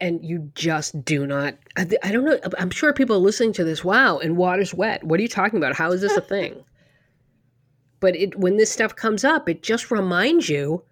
[0.00, 1.56] And you just do not.
[1.76, 2.38] I, I don't know.
[2.58, 3.84] I'm sure people are listening to this.
[3.84, 5.04] Wow, and water's wet.
[5.04, 5.74] What are you talking about?
[5.76, 6.64] How is this a thing?
[8.00, 10.82] but it when this stuff comes up, it just reminds you.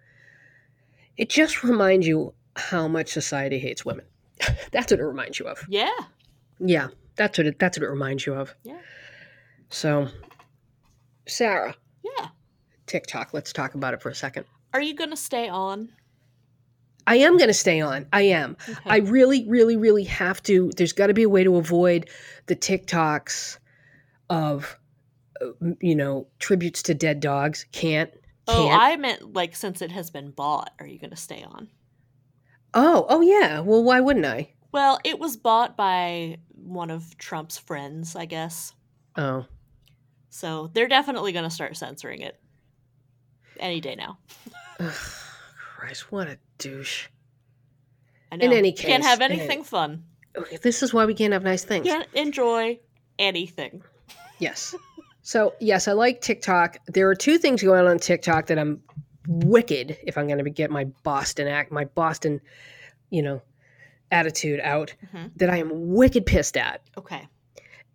[1.17, 4.05] It just reminds you how much society hates women.
[4.71, 5.63] that's what it reminds you of.
[5.67, 5.89] yeah
[6.59, 7.59] Yeah, that's what it.
[7.59, 8.53] That's what it reminds you of.
[8.63, 8.79] Yeah.
[9.69, 10.09] So,
[11.27, 12.27] Sarah, yeah
[12.85, 13.33] TikTok.
[13.33, 14.45] Let's talk about it for a second.
[14.73, 15.89] are you gonna stay on
[17.07, 18.05] I am going to stay on.
[18.13, 18.55] I am.
[18.69, 18.79] okay.
[18.85, 20.71] I really, really, really have to.
[20.77, 22.09] There's got to be a way to avoid
[22.45, 23.57] the TikToks
[24.29, 24.77] of,
[25.41, 25.47] uh,
[25.81, 27.65] you know, tributes to dead dogs.
[27.71, 28.11] Can't.
[28.47, 28.81] oh Can't.
[28.81, 31.67] i meant like since it has been bought are you gonna stay on
[32.73, 33.59] Oh, oh yeah.
[33.61, 34.49] Well, why wouldn't I?
[34.71, 38.73] Well, it was bought by one of Trump's friends, I guess.
[39.15, 39.45] Oh,
[40.29, 42.39] So they're definitely going to start censoring it
[43.59, 44.19] any day now.
[45.77, 47.07] Christ, what a douche.
[48.31, 48.45] I know.
[48.47, 50.03] In any case, can't have in anything fun.
[50.35, 51.85] Okay, this is why we can't have nice things.
[51.85, 52.79] Can't enjoy
[53.19, 53.83] anything.
[54.39, 54.73] Yes.
[55.21, 56.77] So, yes, I like TikTok.
[56.87, 58.81] There are two things going on on TikTok that I'm
[59.27, 62.41] wicked if I'm going to get my Boston act, my Boston,
[63.11, 63.43] you know,
[64.11, 65.31] attitude out Mhm.
[65.35, 66.81] that I am wicked pissed at.
[66.97, 67.27] Okay.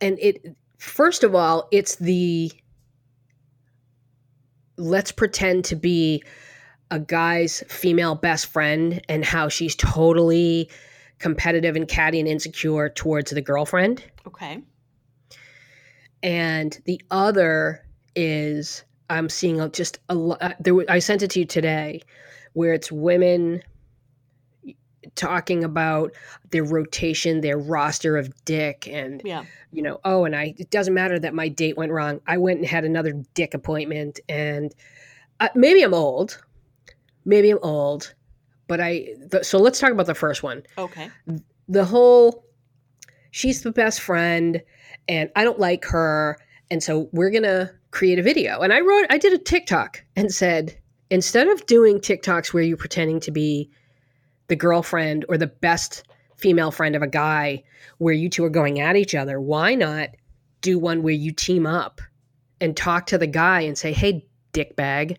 [0.00, 2.52] And it first of all, it's the
[4.76, 6.22] let's pretend to be
[6.92, 10.70] a guy's female best friend and how she's totally
[11.18, 14.04] competitive and catty and insecure towards the girlfriend.
[14.26, 14.62] Okay.
[16.22, 20.54] And the other is I'm seeing a- just a lot.
[20.60, 22.02] There, I sent it to you today,
[22.52, 23.62] where it's women
[25.14, 26.12] talking about
[26.50, 29.44] their rotation, their roster of dick, and Yeah.
[29.72, 30.54] you know, oh, and I.
[30.58, 32.20] It doesn't matter that my date went wrong.
[32.26, 34.72] I went and had another dick appointment, and
[35.40, 36.42] uh, maybe I'm old,
[37.24, 38.14] maybe I'm old,
[38.68, 39.08] but I.
[39.30, 41.10] The, so let's talk about the first one Okay.
[41.68, 42.44] the whole
[43.30, 44.62] she's the best friend
[45.08, 46.38] and I don't like her
[46.70, 48.60] and so we're going to create a video.
[48.60, 50.76] And I wrote I did a TikTok and said
[51.10, 53.70] instead of doing TikToks where you're pretending to be
[54.48, 56.04] the girlfriend or the best
[56.36, 57.62] female friend of a guy
[57.98, 60.08] where you two are going at each other, why not
[60.60, 62.00] do one where you team up
[62.60, 65.16] and talk to the guy and say, "Hey, dickbag,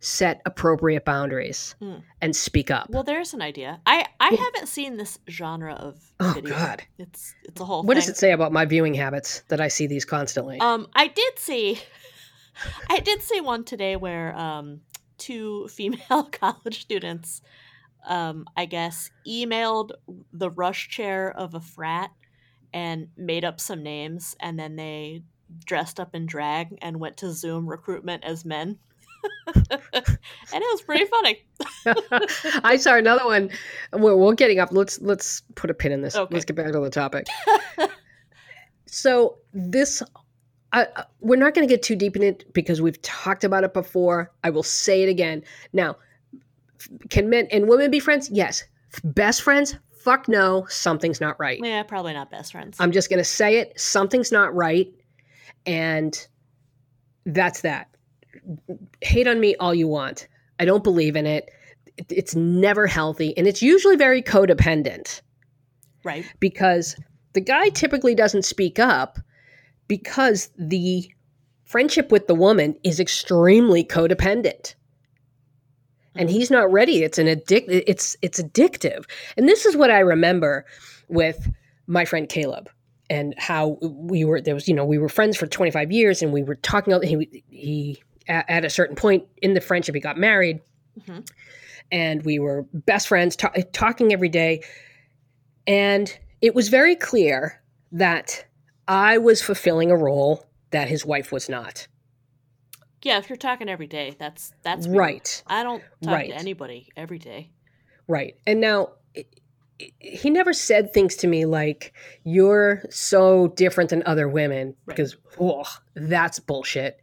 [0.00, 1.96] set appropriate boundaries Hmm.
[2.20, 3.80] and speak up." Well, there's an idea.
[3.86, 4.36] I I Yeah.
[4.44, 6.54] haven't seen this genre of oh video.
[6.54, 6.82] god.
[6.98, 7.82] It's it's a whole.
[7.82, 8.02] What thing.
[8.02, 10.58] does it say about my viewing habits that I see these constantly?
[10.60, 11.80] Um, I did see,
[12.90, 14.80] I did see one today where um
[15.18, 17.40] two female college students,
[18.06, 19.92] um, I guess, emailed
[20.32, 22.10] the rush chair of a frat
[22.72, 25.22] and made up some names, and then they
[25.64, 28.78] dressed up in drag and went to Zoom recruitment as men.
[29.92, 30.18] and
[30.52, 31.44] it was pretty funny.
[32.64, 33.50] I saw another one.
[33.92, 34.70] We're, we're getting up.
[34.72, 36.16] Let's let's put a pin in this.
[36.16, 36.32] Okay.
[36.34, 37.26] Let's get back to the topic.
[38.86, 40.02] so this,
[40.72, 43.64] I, I- we're not going to get too deep in it because we've talked about
[43.64, 44.32] it before.
[44.44, 45.42] I will say it again.
[45.72, 45.96] Now,
[47.10, 48.30] can men and women be friends?
[48.30, 48.64] Yes.
[49.04, 49.76] Best friends?
[49.98, 50.66] Fuck no.
[50.68, 51.58] Something's not right.
[51.62, 52.76] Yeah, probably not best friends.
[52.78, 53.78] I'm just going to say it.
[53.78, 54.92] Something's not right.
[55.66, 56.16] And
[57.24, 57.88] that's that.
[59.02, 60.28] Hate on me all you want.
[60.58, 61.50] I don't believe in it.
[61.96, 63.36] It- It's never healthy.
[63.36, 65.20] And it's usually very codependent
[66.04, 66.24] right.
[66.40, 66.96] because
[67.32, 69.18] the guy typically doesn't speak up
[69.88, 71.10] because the
[71.64, 74.74] friendship with the woman is extremely codependent
[76.14, 76.32] and Mhm.
[76.32, 79.04] he's not ready it's an addict it's it's addictive
[79.36, 80.64] and this is what i remember
[81.08, 81.50] with
[81.88, 82.70] my friend caleb
[83.10, 86.32] and how we were there was you know we were friends for 25 years and
[86.32, 90.00] we were talking all he he at, at a certain point in the friendship he
[90.00, 90.60] got married
[91.00, 91.28] Mhm.
[91.92, 94.62] and we were best friends ta- talking every day
[95.66, 97.62] and it was very clear
[97.92, 98.44] that
[98.88, 101.86] i was fulfilling a role that his wife was not
[103.02, 106.30] Yeah, if you're talking every day, that's that's right I don't talk Right.
[106.30, 107.52] to anybody every day.
[108.08, 108.34] Right.
[108.48, 108.92] And now
[110.00, 111.92] he never said things to me like,
[112.24, 114.96] you're so different than other women Right.
[114.96, 116.98] because, oh, that's bullshit.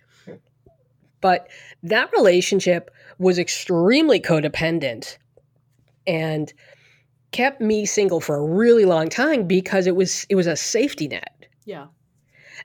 [1.23, 1.47] But
[1.83, 5.17] that relationship was extremely codependent
[6.05, 6.51] and
[7.31, 11.07] kept me single for a really long time because it was it was a safety
[11.07, 11.47] net.
[11.63, 11.87] Yeah.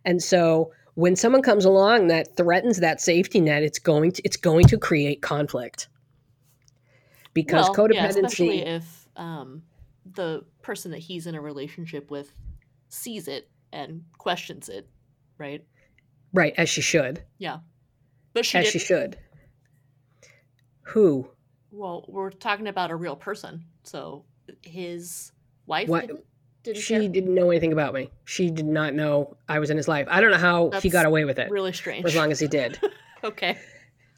[0.05, 4.37] And so when someone comes along that threatens that safety net, it's going to it's
[4.37, 5.89] going to create conflict.
[7.35, 9.63] Because well, yeah, codependency especially if um,
[10.15, 12.33] the person that he's in a relationship with
[12.89, 14.89] sees it and questions it,
[15.39, 15.65] right?
[16.33, 17.23] Right, as she should.
[18.35, 18.73] But she as didn't.
[18.73, 19.19] she should.
[20.83, 21.29] Who?
[21.71, 24.25] Well, we're talking about a real person, so
[24.63, 25.33] his
[25.67, 26.25] wife What- didn't.
[26.65, 27.09] Didn't She care?
[27.09, 28.11] didn't know anything about me.
[28.25, 30.07] She did not know I was in his life.
[30.11, 32.05] I don't know how he got away with it Really strange.
[32.05, 32.79] as long as he did.
[33.25, 33.57] okay.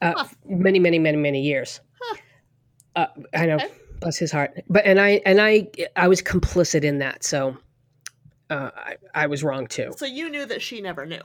[0.00, 0.24] Uh, Huh.
[0.46, 1.80] Many, many, many, many years.
[2.00, 2.16] Huh.
[2.96, 3.68] Uh, I know, Okay.
[4.00, 4.64] bless his heart.
[4.68, 7.56] But and I and I I was complicit in that, so
[8.48, 9.92] uh, I, I was wrong too.
[9.96, 11.20] So you knew that she never knew.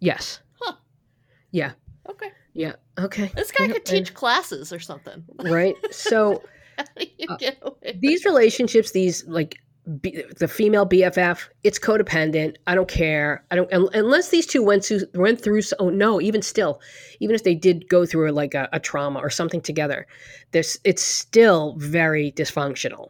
[0.00, 0.40] Yes.
[0.60, 0.72] Huh.
[1.52, 1.72] Yeah.
[2.08, 2.30] Okay.
[2.54, 2.74] Yeah.
[2.98, 3.30] Okay.
[3.34, 5.24] This guy could teach classes or something.
[5.38, 5.74] right.
[5.92, 6.42] So
[6.78, 7.74] Uh, get away?
[7.84, 9.58] with these relationships, these like
[10.00, 12.56] B, the female BFF, it's codependent.
[12.66, 13.44] I don't care.
[13.50, 15.62] I don't unless these two went through went through.
[15.78, 16.80] Oh no, even still,
[17.20, 20.06] even if they did go through like a, a trauma or something together,
[20.52, 23.08] there's it's still very dysfunctional.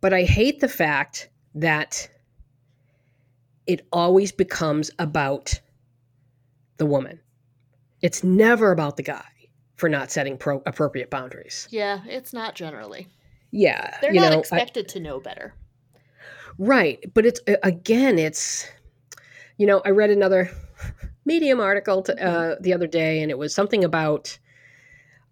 [0.00, 2.08] But I hate the fact that
[3.66, 5.60] it always becomes about
[6.78, 7.20] the woman.
[8.02, 9.24] It's never about the guy
[9.76, 11.66] for not setting pro, appropriate boundaries.
[11.70, 13.08] Yeah, it's not generally.
[13.50, 15.54] Yeah, They're you not know, I- expected to know better.
[16.58, 18.68] Right, but it's again, it's
[19.56, 20.50] you know, I read another
[21.24, 24.38] Medium article to, uh, the other day, and it was something about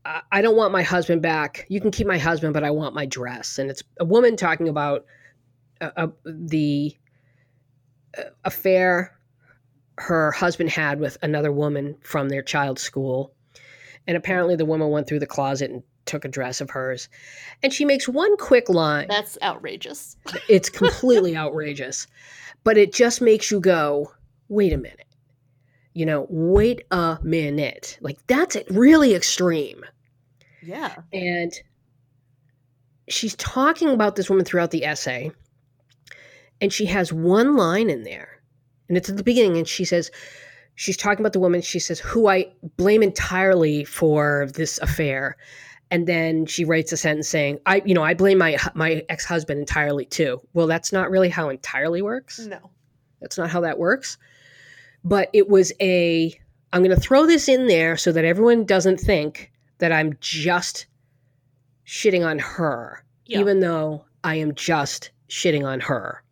[0.05, 1.66] I I don't want my husband back.
[1.69, 3.59] You can keep my husband, but I want my dress.
[3.59, 5.05] And it's a woman talking about
[5.81, 6.97] uh, uh, the
[8.16, 9.18] uh, affair
[9.99, 13.35] her husband had with another woman from their child's school,
[14.07, 17.09] And apparently the woman went through the closet and took a dress of hers.
[17.63, 19.07] And she makes one quick line.
[19.09, 20.17] That's outrageous.
[20.49, 22.07] It's completely outrageous.
[22.65, 24.13] But it just makes you go,
[24.49, 25.05] wait a minute.
[25.93, 27.99] You know, wait a minute.
[28.01, 29.85] Like that's it really extreme.
[30.63, 30.95] Yeah.
[31.13, 31.53] And
[33.09, 35.33] she's talking about this woman throughout the essay.
[36.61, 38.38] And she has one line in there.
[38.89, 39.57] And it's at the beginning.
[39.59, 40.11] And she says,
[40.74, 41.61] she's talking about the woman.
[41.61, 45.36] She says, who I blame entirely for this affair.
[45.91, 49.24] And then she writes a sentence saying, I, you know, I blame my, my ex
[49.24, 50.41] husband entirely too.
[50.53, 52.39] Well, that's not really how entirely works.
[52.41, 52.70] No.
[53.20, 54.18] That's not how that works.
[55.03, 56.39] But it was a,
[56.72, 60.86] I'm going to throw this in there so that everyone doesn't think that I'm just
[61.86, 63.41] shitting on her, Yeah.
[63.41, 66.22] even though I am just shitting on her.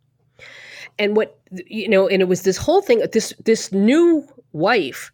[0.99, 3.03] And what you know, and it was this whole thing.
[3.13, 5.11] This this new wife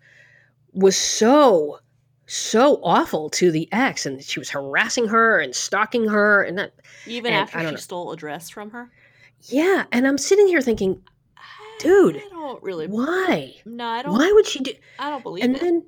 [0.72, 1.78] was so
[2.26, 6.72] so awful to the ex, and she was harassing her and stalking her, and that
[7.06, 7.76] Even And after she know.
[7.76, 8.90] stole a dress from her.
[9.48, 9.84] yeah.
[9.92, 11.02] And I'm sitting here thinking,
[11.80, 12.86] Dude, I don't really.
[12.86, 13.56] why?
[13.66, 14.16] No, I don't.
[14.16, 14.72] Why would she do?
[15.00, 15.60] I don't believe and it.
[15.60, 15.84] then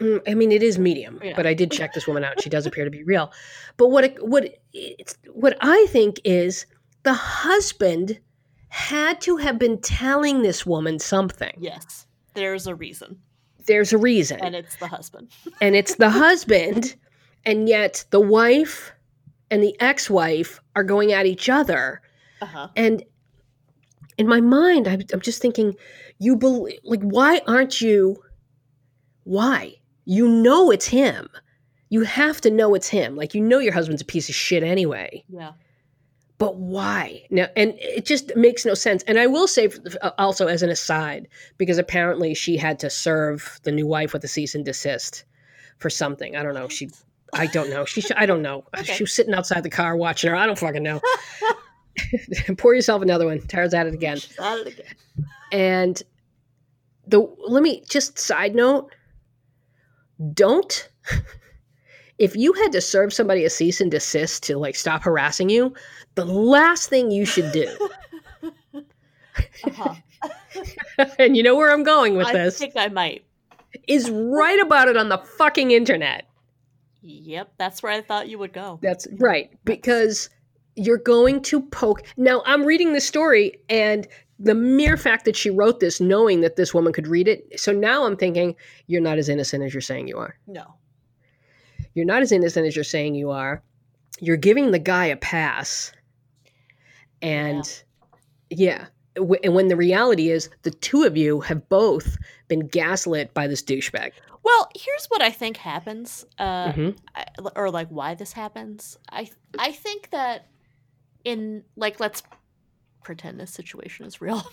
[0.00, 1.34] um, i mean it is medium Yeah.
[1.36, 3.30] but i did check this woman out she does appear to be real
[3.76, 6.64] but what it, what it's what i think is
[7.02, 8.18] the husband
[8.68, 11.52] had to have been telling this woman something.
[11.58, 13.18] Yes, there's a reason,
[13.66, 14.40] there's a reason.
[14.42, 15.28] And it's the husband.
[15.60, 16.96] and it's the husband
[17.44, 18.92] and yet the wife
[19.50, 22.02] and the ex-wife are going at each other.
[22.40, 22.68] Uh huh.
[22.76, 23.02] and
[24.16, 25.74] in my mind I'm, I'm just thinking
[26.20, 28.22] you believe like why aren't you
[29.24, 29.74] why?
[30.04, 31.28] You know it's him.
[31.90, 33.16] You have to know it's him.
[33.16, 35.24] Like you know your husband's a piece of shit anyway.
[35.28, 35.52] Yeah.
[36.38, 37.24] But why?
[37.30, 39.02] Now and it just makes no sense.
[39.04, 39.68] And i will say
[40.02, 41.28] uh, also as an aside
[41.58, 45.24] because apparently she had to serve the new wife with a cease and desist
[45.78, 46.36] for something.
[46.36, 46.68] I don't know.
[46.68, 46.90] She
[47.32, 47.84] i don't know.
[47.84, 48.64] She i don't know.
[48.76, 48.94] Okay.
[48.94, 50.36] she was sitting outside the car watching her.
[50.36, 51.00] I don't fucking know.
[52.58, 53.40] Pour yourself another one.
[53.40, 54.18] Tara's at it again.
[54.18, 54.94] She's at it again.
[55.50, 56.02] and
[57.08, 58.94] the let me just side note
[60.34, 60.88] don't
[62.18, 65.72] if you had to serve somebody a cease and desist to like stop harassing you
[66.14, 67.68] the last thing you should do
[69.64, 69.94] Uh-huh.
[71.18, 73.24] and you know where i'm going with I this I think I might.
[73.86, 76.28] is write about it on the fucking internet
[77.02, 78.78] Yep, that's where I thought you would go.
[78.82, 80.28] That's right, because
[80.74, 82.02] you're going to poke.
[82.16, 84.06] Now, I'm reading the story, and
[84.38, 87.72] the mere fact that she wrote this, knowing that this woman could read it, so
[87.72, 88.56] now I'm thinking,
[88.88, 90.36] you're not as innocent as you're saying you are.
[90.46, 90.74] No.
[91.94, 93.62] You're not as innocent as you're saying you are.
[94.20, 95.92] You're giving the guy a pass.
[97.22, 97.82] And
[98.50, 102.16] yeah, w- and when the reality is, the two of you have both
[102.48, 104.12] been gaslit by this douchebag.
[104.44, 106.96] Well, here's what I think happens, uh, Mhm.
[107.14, 108.96] I, or like why this happens.
[109.10, 110.46] I I think that
[111.24, 112.22] in like let's
[113.04, 114.42] pretend this situation is real.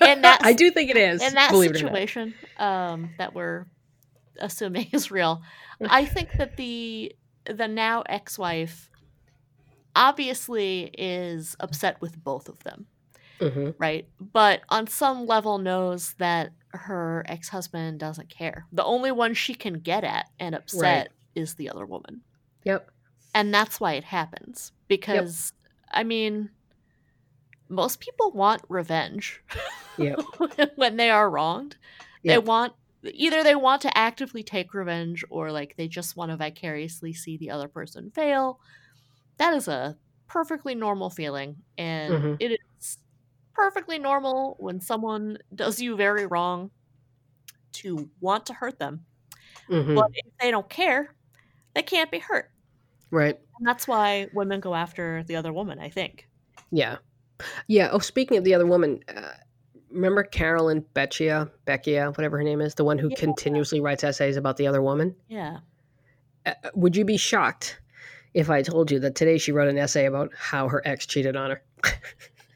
[0.00, 1.22] And that's- I do think it is.
[1.22, 1.92] in that believe it or not.
[1.92, 3.66] situation um, that we're
[4.38, 5.42] assuming is real,
[5.80, 7.14] I think that the
[7.46, 8.90] the now ex-wife
[9.96, 12.86] obviously is upset with both of them,
[13.40, 13.74] Mhm.
[13.78, 14.08] right?
[14.20, 18.66] But on some level knows that her ex-husband doesn't care.
[18.72, 22.22] The only one she can get at and upset is the other woman.
[22.64, 22.90] Yep.
[23.34, 25.52] And that's why it happens because
[25.90, 26.50] I mean
[27.68, 29.42] most people want revenge
[29.98, 30.20] Yep.
[30.76, 31.76] when they are wronged.
[32.24, 32.72] They want
[33.04, 37.36] either they want to actively take revenge or like they just want to vicariously see
[37.36, 38.60] the other person fail.
[39.38, 42.36] That is a perfectly normal feeling and Mhm.
[42.40, 42.98] it is
[43.52, 46.70] perfectly normal when someone does you very wrong
[47.72, 49.06] to want to hurt them.
[49.68, 49.94] Mhm.
[49.94, 51.16] But if they don't care,
[51.74, 52.50] they can't be hurt.
[53.10, 53.38] Right.
[53.58, 56.28] And that's why women go after the other woman, I think.
[56.70, 56.98] Yeah.
[57.68, 57.90] Yeah.
[57.92, 59.34] Oh, speaking of the other woman, uh,
[59.90, 63.16] remember Carolyn Beccia, Beccia, whatever her name is, the one who Yeah.
[63.16, 65.16] continuously writes essays about the other woman?
[65.28, 65.60] Yeah.
[66.46, 67.80] Uh, would you be shocked
[68.34, 71.36] if I told you that today she wrote an essay about how her ex cheated
[71.36, 71.62] on her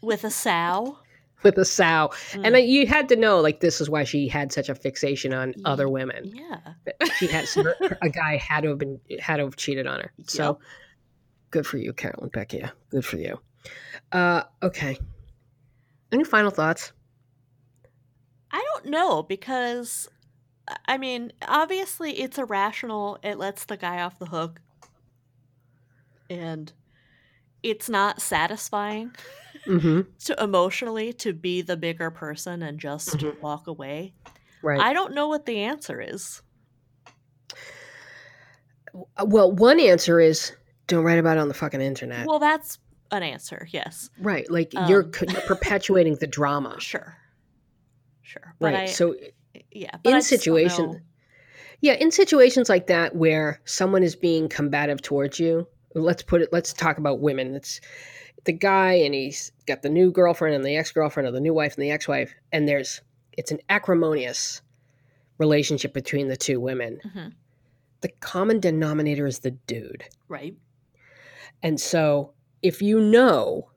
[0.02, 0.98] With a sow.
[1.42, 2.10] with a sow?
[2.32, 2.40] Mm.
[2.44, 5.32] And I, you had to know, like, this is why she had such a fixation
[5.34, 6.32] on Ye- other women.
[6.34, 6.58] Yeah.
[7.18, 10.12] She had her, a guy had to have been had to have cheated on her.
[10.26, 10.58] So
[11.50, 12.72] good for you, Carolyn Beccia.
[12.90, 13.40] Good for you.
[14.12, 14.98] Uh, okay.
[16.12, 16.92] Any final thoughts?
[18.50, 20.08] I don't know because
[20.86, 23.18] I mean, obviously it's irrational.
[23.22, 24.60] It lets the guy off the hook.
[26.30, 26.72] And
[27.62, 29.12] it's not satisfying
[29.66, 30.00] Mm-hmm.
[30.24, 33.40] to emotionally to be the bigger person and just Mhm.
[33.40, 34.14] walk away.
[34.62, 34.80] Right.
[34.80, 36.42] I don't know what the answer is.
[38.94, 40.52] Uh, Well, one answer is
[40.86, 42.26] don't write about it on the fucking internet.
[42.26, 42.78] Well, that's
[43.10, 43.66] an answer.
[43.70, 44.10] Yes.
[44.20, 44.48] right.
[44.50, 45.12] Like you're, Um.
[45.28, 46.76] you're perpetuating the drama.
[46.80, 47.16] Sure.
[48.22, 48.54] Sure.
[48.58, 48.80] But Right.
[48.80, 49.14] I, so
[49.72, 49.96] yeah.
[50.02, 50.96] But in situations
[51.80, 55.66] yeah in situations like that where someone is being combative towards you
[56.02, 57.80] let's put it let's talk about women it's
[58.44, 61.74] the guy and he's got the new girlfriend and the ex-girlfriend or the new wife
[61.74, 63.00] and the ex-wife and there's
[63.32, 64.62] it's an acrimonious
[65.38, 67.32] relationship between the two women Mhm.
[68.00, 70.54] the common denominator is the dude Right.
[71.62, 72.32] and so
[72.62, 73.70] if you know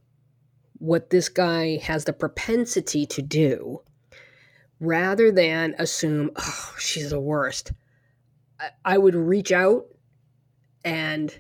[0.80, 3.84] what this guy has the propensity to do,
[4.80, 7.72] rather than assume, oh, she's the worst,
[8.60, 9.86] I, I would reach out
[10.84, 11.40] and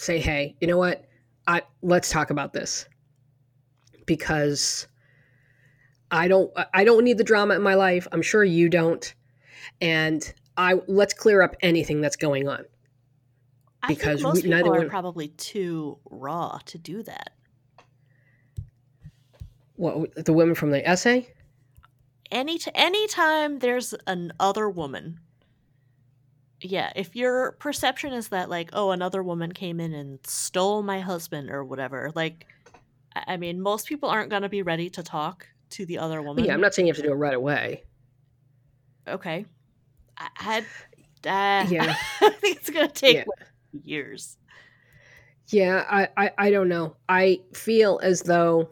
[0.00, 1.04] say, hey, you know what?
[1.46, 2.86] I let's talk about this.
[4.06, 4.86] Because
[6.10, 8.06] I don't I don't need the drama in my life.
[8.12, 9.14] I'm sure you don't.
[9.80, 12.64] And I let's clear up anything that's going on.
[13.82, 17.30] I Because think most we- people are one- probably too raw to do that.
[19.76, 21.32] What the women from the essay?
[22.30, 25.20] Any t- anytime there's an other woman,
[26.60, 26.92] yeah.
[26.96, 31.50] If your perception is that like, oh, another woman came in and stole my husband
[31.50, 32.46] or whatever, like,
[33.14, 36.44] I mean, most people aren't gonna be ready to talk to the other woman.
[36.44, 37.84] Yeah, I'm not saying you have to do it right away.
[39.08, 39.46] okay.
[40.18, 40.64] I, had.
[41.26, 41.94] uh, Yeah.
[42.20, 43.24] I think it's gonna take Yeah.
[43.26, 44.36] like, years.
[45.48, 46.96] Yeah, I, I, I don't know.
[47.08, 48.68] I feel as though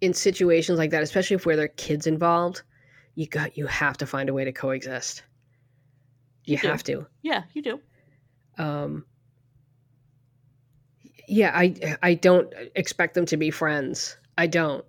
[0.00, 2.62] in situations like that, especially if where there are kids involved,
[3.16, 5.24] you got you have to find a way to coexist.
[6.50, 7.06] You, You have to.
[7.22, 7.80] Yeah, you do.
[8.58, 9.04] Um,
[11.28, 14.16] yeah, I I don't expect them to be friends.
[14.36, 14.84] I don't.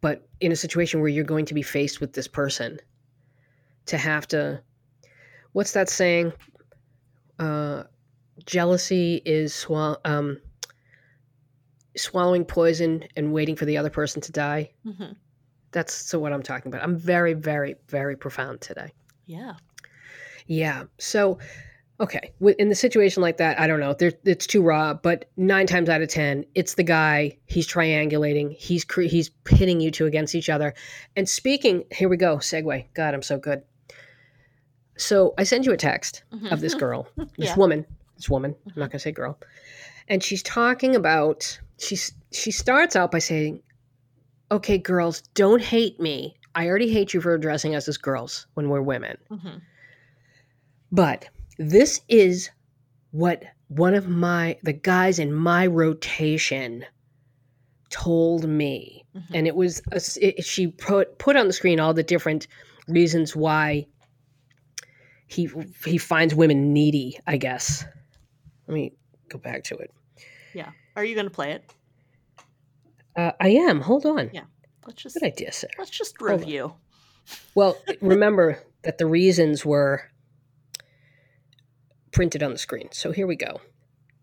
[0.00, 2.78] But in a situation where you're going to be faced with this person,
[3.86, 4.62] to have to,
[5.52, 6.32] what's that saying?
[7.38, 7.82] Uh,
[8.46, 10.38] jealousy is swall- um,
[11.96, 14.70] swallowing poison and waiting for the other person to die.
[14.84, 15.12] hmm
[15.72, 16.82] That's so what I'm talking about.
[16.82, 18.92] I'm very, very, very profound today.
[19.26, 19.54] Yeah.
[20.46, 20.84] Yeah.
[20.98, 21.38] So,
[22.00, 23.94] okay, in the situation like that, I don't know.
[23.94, 24.94] There, it's too raw.
[24.94, 27.38] But nine times out of ten, it's the guy.
[27.46, 28.52] He's triangulating.
[28.56, 30.74] He's cre- he's pitting you two against each other.
[31.16, 32.36] And speaking, here we go.
[32.36, 32.86] Segue.
[32.94, 33.62] God, I'm so good.
[34.96, 36.52] So I send you a text Mhm.
[36.52, 37.56] of this girl, this Yeah.
[37.56, 37.84] woman,
[38.16, 38.54] this woman.
[38.66, 39.38] I'm not going to say girl,
[40.08, 41.60] and she's talking about.
[41.78, 43.62] She's she starts out by saying,
[44.50, 46.36] "Okay, girls, don't hate me.
[46.54, 49.60] I already hate you for addressing us as girls when we're women." Mhm.
[50.92, 51.28] But
[51.58, 52.50] this is
[53.10, 56.84] what one of my the guys in my rotation
[57.90, 59.22] told me, Mhm.
[59.34, 62.46] and it was a it, she put put on the screen all the different
[62.88, 63.86] reasons why
[65.26, 65.48] he
[65.84, 67.18] he finds women needy.
[67.26, 67.84] I guess.
[68.66, 68.92] Let me
[69.28, 69.90] go back to it.
[70.54, 70.70] Yeah.
[70.94, 71.64] Are you gonna play it?
[73.16, 73.80] Uh, I am.
[73.80, 74.30] Hold on.
[74.32, 74.44] Yeah.
[74.86, 75.68] Let's just Good idea, sir.
[75.78, 76.74] let's just review.
[77.54, 80.02] Well, remember that the reasons were
[82.16, 82.88] printed on the screen.
[82.92, 83.60] So here we go.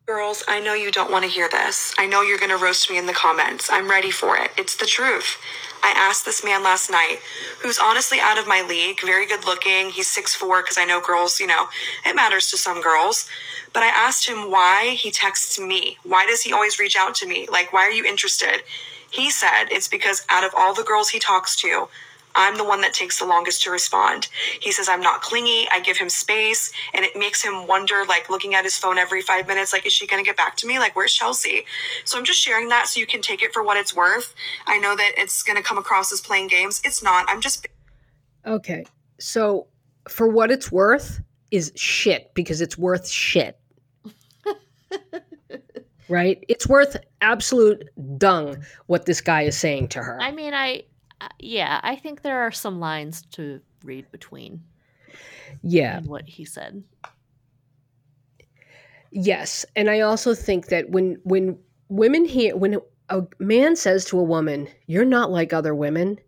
[0.07, 1.93] Girls, I know you don't want to hear this.
[1.99, 3.69] I know you're going to roast me in the comments.
[3.71, 4.49] I'm ready for it.
[4.57, 5.37] It's the truth.
[5.83, 7.19] I asked this man last night,
[7.61, 9.91] who's honestly out of my league, very good looking.
[9.91, 11.67] He's 6'4 because I know girls, you know,
[12.03, 13.29] it matters to some girls.
[13.73, 15.97] But I asked him why he texts me.
[16.03, 17.47] Why does he always reach out to me?
[17.51, 18.63] Like, why are you interested?
[19.11, 21.87] He said it's because out of all the girls he talks to,
[22.36, 24.27] I'm the one that takes the longest to respond.
[24.59, 28.29] He says I'm not clingy, I give him space, and it makes him wonder, like
[28.29, 30.79] looking at his phone every five minutes, like, is she gonna get back to me?
[30.79, 31.65] Like, where's Chelsea?
[32.05, 34.34] So I'm just sharing that so you can take it for what it's worth.
[34.67, 36.81] I know that it's gonna come across as playing games.
[36.84, 37.25] It's not.
[37.27, 37.67] I'm just
[38.45, 38.86] Okay.
[39.19, 39.67] So
[40.09, 41.21] for what it's worth
[41.51, 43.57] is shit because it's worth shit.
[46.09, 46.43] right?
[46.47, 48.57] It's worth absolute dung
[48.88, 50.19] what this guy is saying to her.
[50.21, 50.84] I mean, I
[51.39, 54.63] yeah, I think there are some lines to read between
[55.61, 56.01] yeah.
[56.01, 56.84] what he said.
[59.11, 61.57] Yes, and I also think that when when
[61.89, 66.19] women hear when a man says to a woman, "You're not like other women,"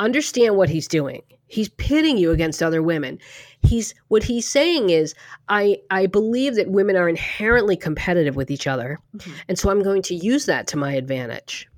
[0.00, 1.22] understand what he's doing.
[1.46, 3.18] He's pitting you against other women.
[3.60, 5.14] He's what he's saying is,
[5.50, 9.32] I I believe that women are inherently competitive with each other, Mhm.
[9.48, 11.68] and so I'm going to use that to my advantage.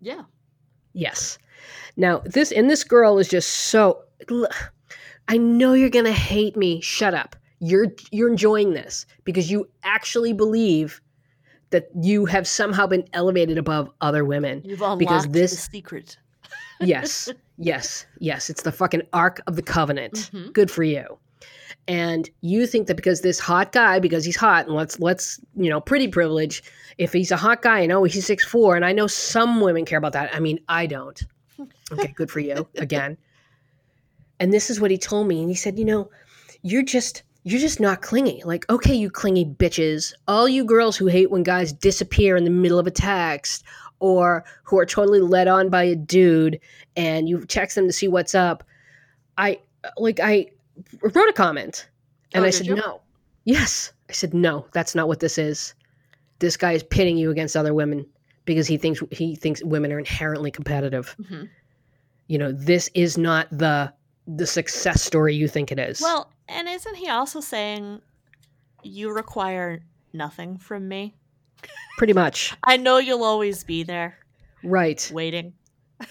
[0.00, 0.22] Yeah.
[0.92, 1.38] Yes.
[1.96, 4.02] Now this and this girl is just so.
[5.28, 6.80] I know you're gonna hate me.
[6.80, 7.36] Shut up.
[7.60, 11.00] You're you're enjoying this because you actually believe
[11.70, 14.62] that you have somehow been elevated above other women.
[14.64, 16.16] You've unlocked Because this- the secret.
[16.80, 18.50] Yes, yes, yes.
[18.50, 20.30] It's the fucking ark of the covenant.
[20.32, 20.52] Mhm.
[20.52, 21.04] Good for you.
[21.88, 25.68] and you think that because this hot guy because he's hot and let's let's you
[25.70, 26.62] know pretty privilege
[26.98, 29.84] if he's a hot guy and oh he's six four and i know some women
[29.84, 31.22] care about that i mean i don't
[31.92, 33.16] okay good for you again
[34.40, 36.10] and this is what he told me and he said you know
[36.62, 41.06] you're just you're just not clingy like okay you clingy bitches all you girls who
[41.06, 43.64] hate when guys disappear in the middle of a text
[44.00, 46.58] or who are totally led on by a dude
[46.96, 48.64] and you text them to see what's up
[49.38, 49.58] i
[49.96, 50.46] like i
[51.02, 51.88] wrote a comment
[52.34, 52.74] and Oh, I said, you?
[52.76, 53.00] no.
[53.44, 53.92] Yes.
[54.08, 55.74] I said, no, that's not what this is.
[56.38, 58.06] This guy is pitting you against other women
[58.44, 61.14] because he thinks he thinks women are inherently competitive.
[61.20, 61.48] Mhm.
[62.28, 63.92] You know, this is not the
[64.26, 66.00] the success story you think it is.
[66.00, 68.00] Well, and isn't he also saying
[68.82, 69.80] you require
[70.12, 71.14] nothing from me?
[71.98, 72.54] pretty much.
[72.64, 74.16] I know you'll always be there
[74.64, 75.08] Right.
[75.14, 75.52] waiting.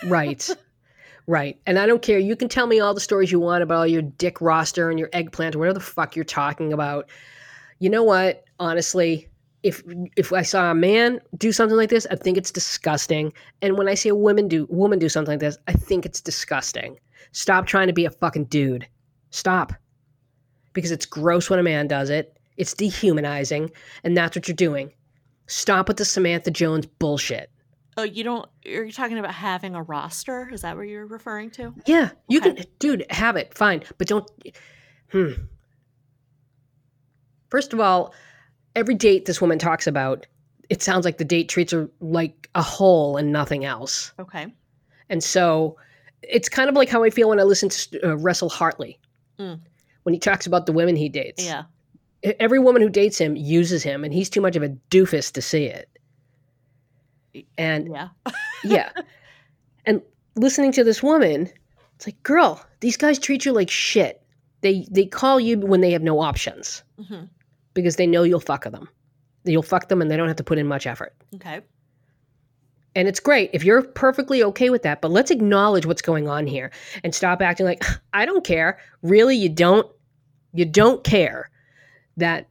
[0.05, 0.47] Right.
[1.27, 1.59] right.
[1.65, 2.19] And I don't care.
[2.19, 4.97] You can tell me all the stories you want about all your dick roster and
[4.99, 7.09] your eggplant or whatever the fuck you're talking about.
[7.79, 8.45] You know what?
[8.59, 9.27] Honestly,
[9.64, 9.84] if
[10.18, 13.32] if I saw a man do something like this, I think it's disgusting.
[13.62, 16.22] And when I see a woman do woman do something like this, I think it's
[16.22, 16.99] disgusting.
[17.32, 18.88] Stop trying to be a fucking dude.
[19.30, 19.74] Stop.
[20.74, 22.38] Because it's gross when a man does it.
[22.57, 23.72] It's dehumanizing,
[24.03, 24.91] and that's what you're doing.
[25.47, 27.49] Stop with the Samantha Jones bullshit.
[27.97, 28.47] Oh, you don't.
[28.66, 30.49] Are you talking about having a roster?
[30.51, 31.74] Is that what you're referring to?
[31.86, 32.53] Yeah, you Okay.
[32.53, 34.30] can, dude, have it, fine, but don't.
[35.12, 35.32] Hmm.
[37.49, 38.14] First of all,
[38.76, 40.26] every date this woman talks about,
[40.69, 44.13] it sounds like the date treats her like a hole and nothing else.
[44.19, 44.47] Okay.
[45.09, 45.78] And so
[46.22, 48.99] it's kind of like how I feel when I listen to uh, Russell Hartley
[49.39, 49.59] Mm.
[50.03, 51.43] when he talks about the women he dates.
[51.43, 51.63] Yeah.
[52.39, 55.41] Every woman who dates him uses him, and he's too much of a doofus to
[55.41, 55.89] see it.
[57.57, 58.09] And Yeah.
[58.63, 58.91] yeah.
[59.86, 60.01] And
[60.36, 61.49] listening to this woman,
[61.95, 64.22] it's like, girl, these guys treat you like shit.
[64.61, 67.24] They they call you when they have no options hmm
[67.74, 68.89] because they know you'll fuck them.
[69.43, 71.15] You'll fuck them and they don't have to put in much effort.
[71.36, 71.61] Okay.
[72.93, 76.45] And it's great if you're perfectly okay with that, but let's acknowledge what's going on
[76.45, 76.72] here
[77.03, 78.80] and stop acting like I don't care.
[79.01, 79.88] Really, you don't
[80.53, 81.49] you don't care
[82.17, 82.47] that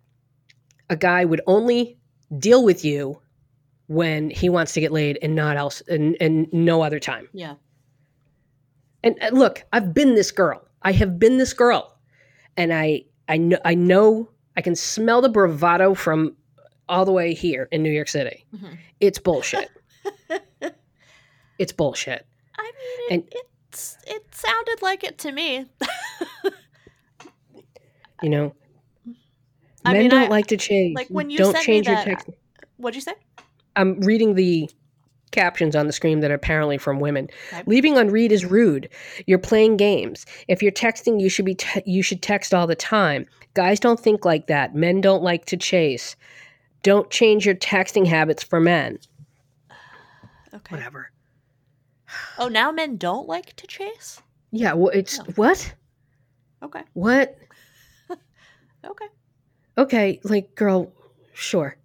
[0.88, 1.98] a guy would only
[2.38, 3.20] deal with you
[3.86, 7.28] when he wants to get laid and not else and, and no other time.
[7.32, 7.54] Yeah.
[9.02, 10.66] And uh, look, I've been this girl.
[10.82, 11.96] I have been this girl,
[12.56, 14.30] and I I know I know
[14.60, 16.36] I can smell the bravado from
[16.86, 18.44] all the way here in New York City.
[18.54, 18.76] Mhm.
[19.00, 19.70] It's bullshit.
[21.58, 22.26] it's bullshit.
[22.58, 22.62] I
[23.08, 25.64] mean, And- it, it's it sounded like it to me.
[28.22, 28.54] You know,
[29.86, 30.94] I men mean, don't I- like to change.
[30.94, 32.28] like, when you don't change your text.
[32.76, 33.14] What'd you say?
[33.76, 34.68] I'm reading the
[35.30, 37.28] captions on the screen that are apparently from women.
[37.52, 37.62] Okay.
[37.66, 38.88] Leaving on read is rude.
[39.26, 40.26] You're playing games.
[40.48, 43.26] If you're texting, you should be te- you should text all the time.
[43.54, 44.74] Guys don't think like that.
[44.74, 46.16] Men don't like to chase.
[46.82, 48.98] Don't change your texting habits for men.
[50.52, 50.74] Okay.
[50.76, 51.10] Whatever.
[52.38, 54.20] Oh, now men don't like to chase.
[54.50, 55.24] Yeah, well, it's Oh.
[55.36, 55.74] what?
[56.62, 56.82] Okay.
[56.94, 57.36] What?
[58.84, 59.06] Okay.
[59.78, 60.90] Okay, like girl,
[61.34, 61.76] sure.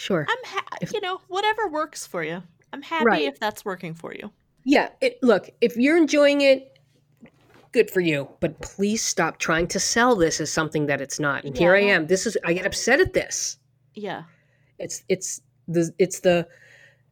[0.00, 0.24] Sure.
[0.26, 2.42] I'm ha- If- you know whatever works for you.
[2.72, 3.22] I'm happy Right.
[3.24, 4.30] if that's working for you.
[4.64, 6.78] Yeah, it, look, if you're enjoying it,
[7.72, 8.26] good for you.
[8.40, 11.44] But please stop trying to sell this as something that it's not.
[11.44, 12.06] And Yeah, here I am.
[12.06, 13.58] This is I get upset at this.
[13.94, 14.22] Yeah.
[14.78, 16.46] It's it's the it's the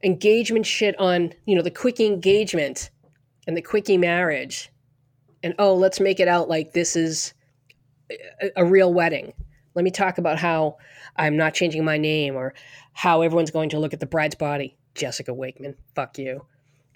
[0.03, 2.89] engagement shit on, you know, the quickie engagement
[3.47, 4.70] and the quickie marriage.
[5.43, 7.34] And oh, let's make it out like this is
[8.11, 9.34] a, a real wedding.
[9.79, 10.79] Let me talk about how
[11.14, 12.53] I'm not changing my name or
[12.95, 14.76] how everyone's going to look at the bride's body.
[14.97, 16.45] Jessica Wakeman, fuck you.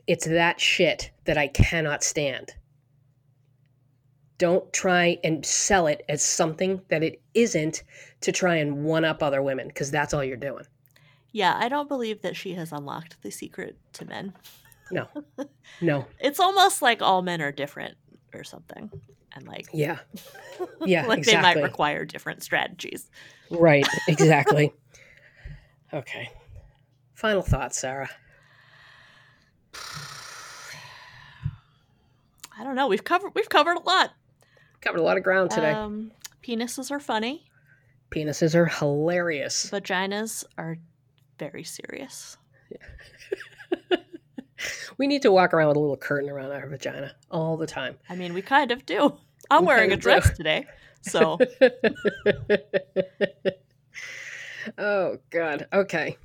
[0.08, 2.56] It's that shit that I cannot stand.
[4.38, 7.84] Don't try and sell it as something that it isn't
[8.22, 10.64] to try and one up other women because that's all you're doing.
[11.30, 14.32] Yeah, I don't believe that she has unlocked the secret to men.
[14.90, 15.06] No,
[15.80, 17.94] no, It's almost like all men are different
[18.34, 18.90] or something.
[19.34, 19.98] And like yeah,
[20.84, 21.54] yeah, like exactly.
[21.54, 23.10] they might require different strategies.
[23.50, 24.72] right, exactly.
[25.94, 26.30] okay.
[27.14, 28.10] Final thoughts, Sarah.
[32.58, 32.88] I don't know.
[32.88, 34.12] We've covered we've covered a lot.
[34.80, 35.70] Covered a lot of ground today.
[35.70, 36.12] Um,
[36.42, 37.44] penises are funny.
[38.10, 39.70] Penises are hilarious.
[39.70, 40.76] Vaginas are
[41.38, 42.36] very serious.
[45.02, 47.96] We need to walk around with a little curtain around our vagina all the time.
[48.08, 49.12] I mean, we kind of do.
[49.50, 50.36] I'm We wearing kind a dress do.
[50.36, 50.64] today,
[51.00, 51.38] so
[54.78, 55.66] oh God.
[55.72, 56.16] Okay.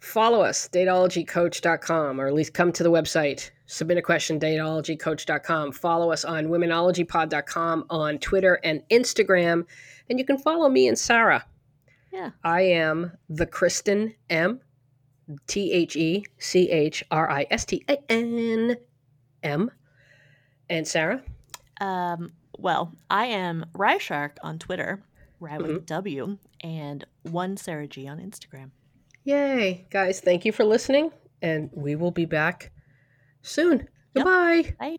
[0.00, 5.70] follow us, datologycoach.com, or at least come to the website, submit a question, datologycoach.com.
[5.70, 9.64] Follow us on womenologypod.com on Twitter and Instagram.
[10.10, 11.46] And you can follow me and Sarah.
[12.12, 12.30] Yeah.
[12.42, 14.60] I am the Kristen M.
[15.46, 18.76] T H E C H R I S T A N
[19.42, 19.70] M.
[20.68, 21.22] And Sarah?
[21.80, 25.02] Um, well, I am Ryshark on Twitter,
[25.38, 25.84] Ry with mm-hmm.
[25.84, 28.70] W, and one Sarah G on Instagram.
[29.24, 29.86] Yay.
[29.90, 31.10] Guys, thank you for listening,
[31.42, 32.72] and we will be back
[33.42, 33.88] soon.
[34.14, 34.24] Yep.
[34.24, 34.74] Goodbye.
[34.78, 34.96] Bye.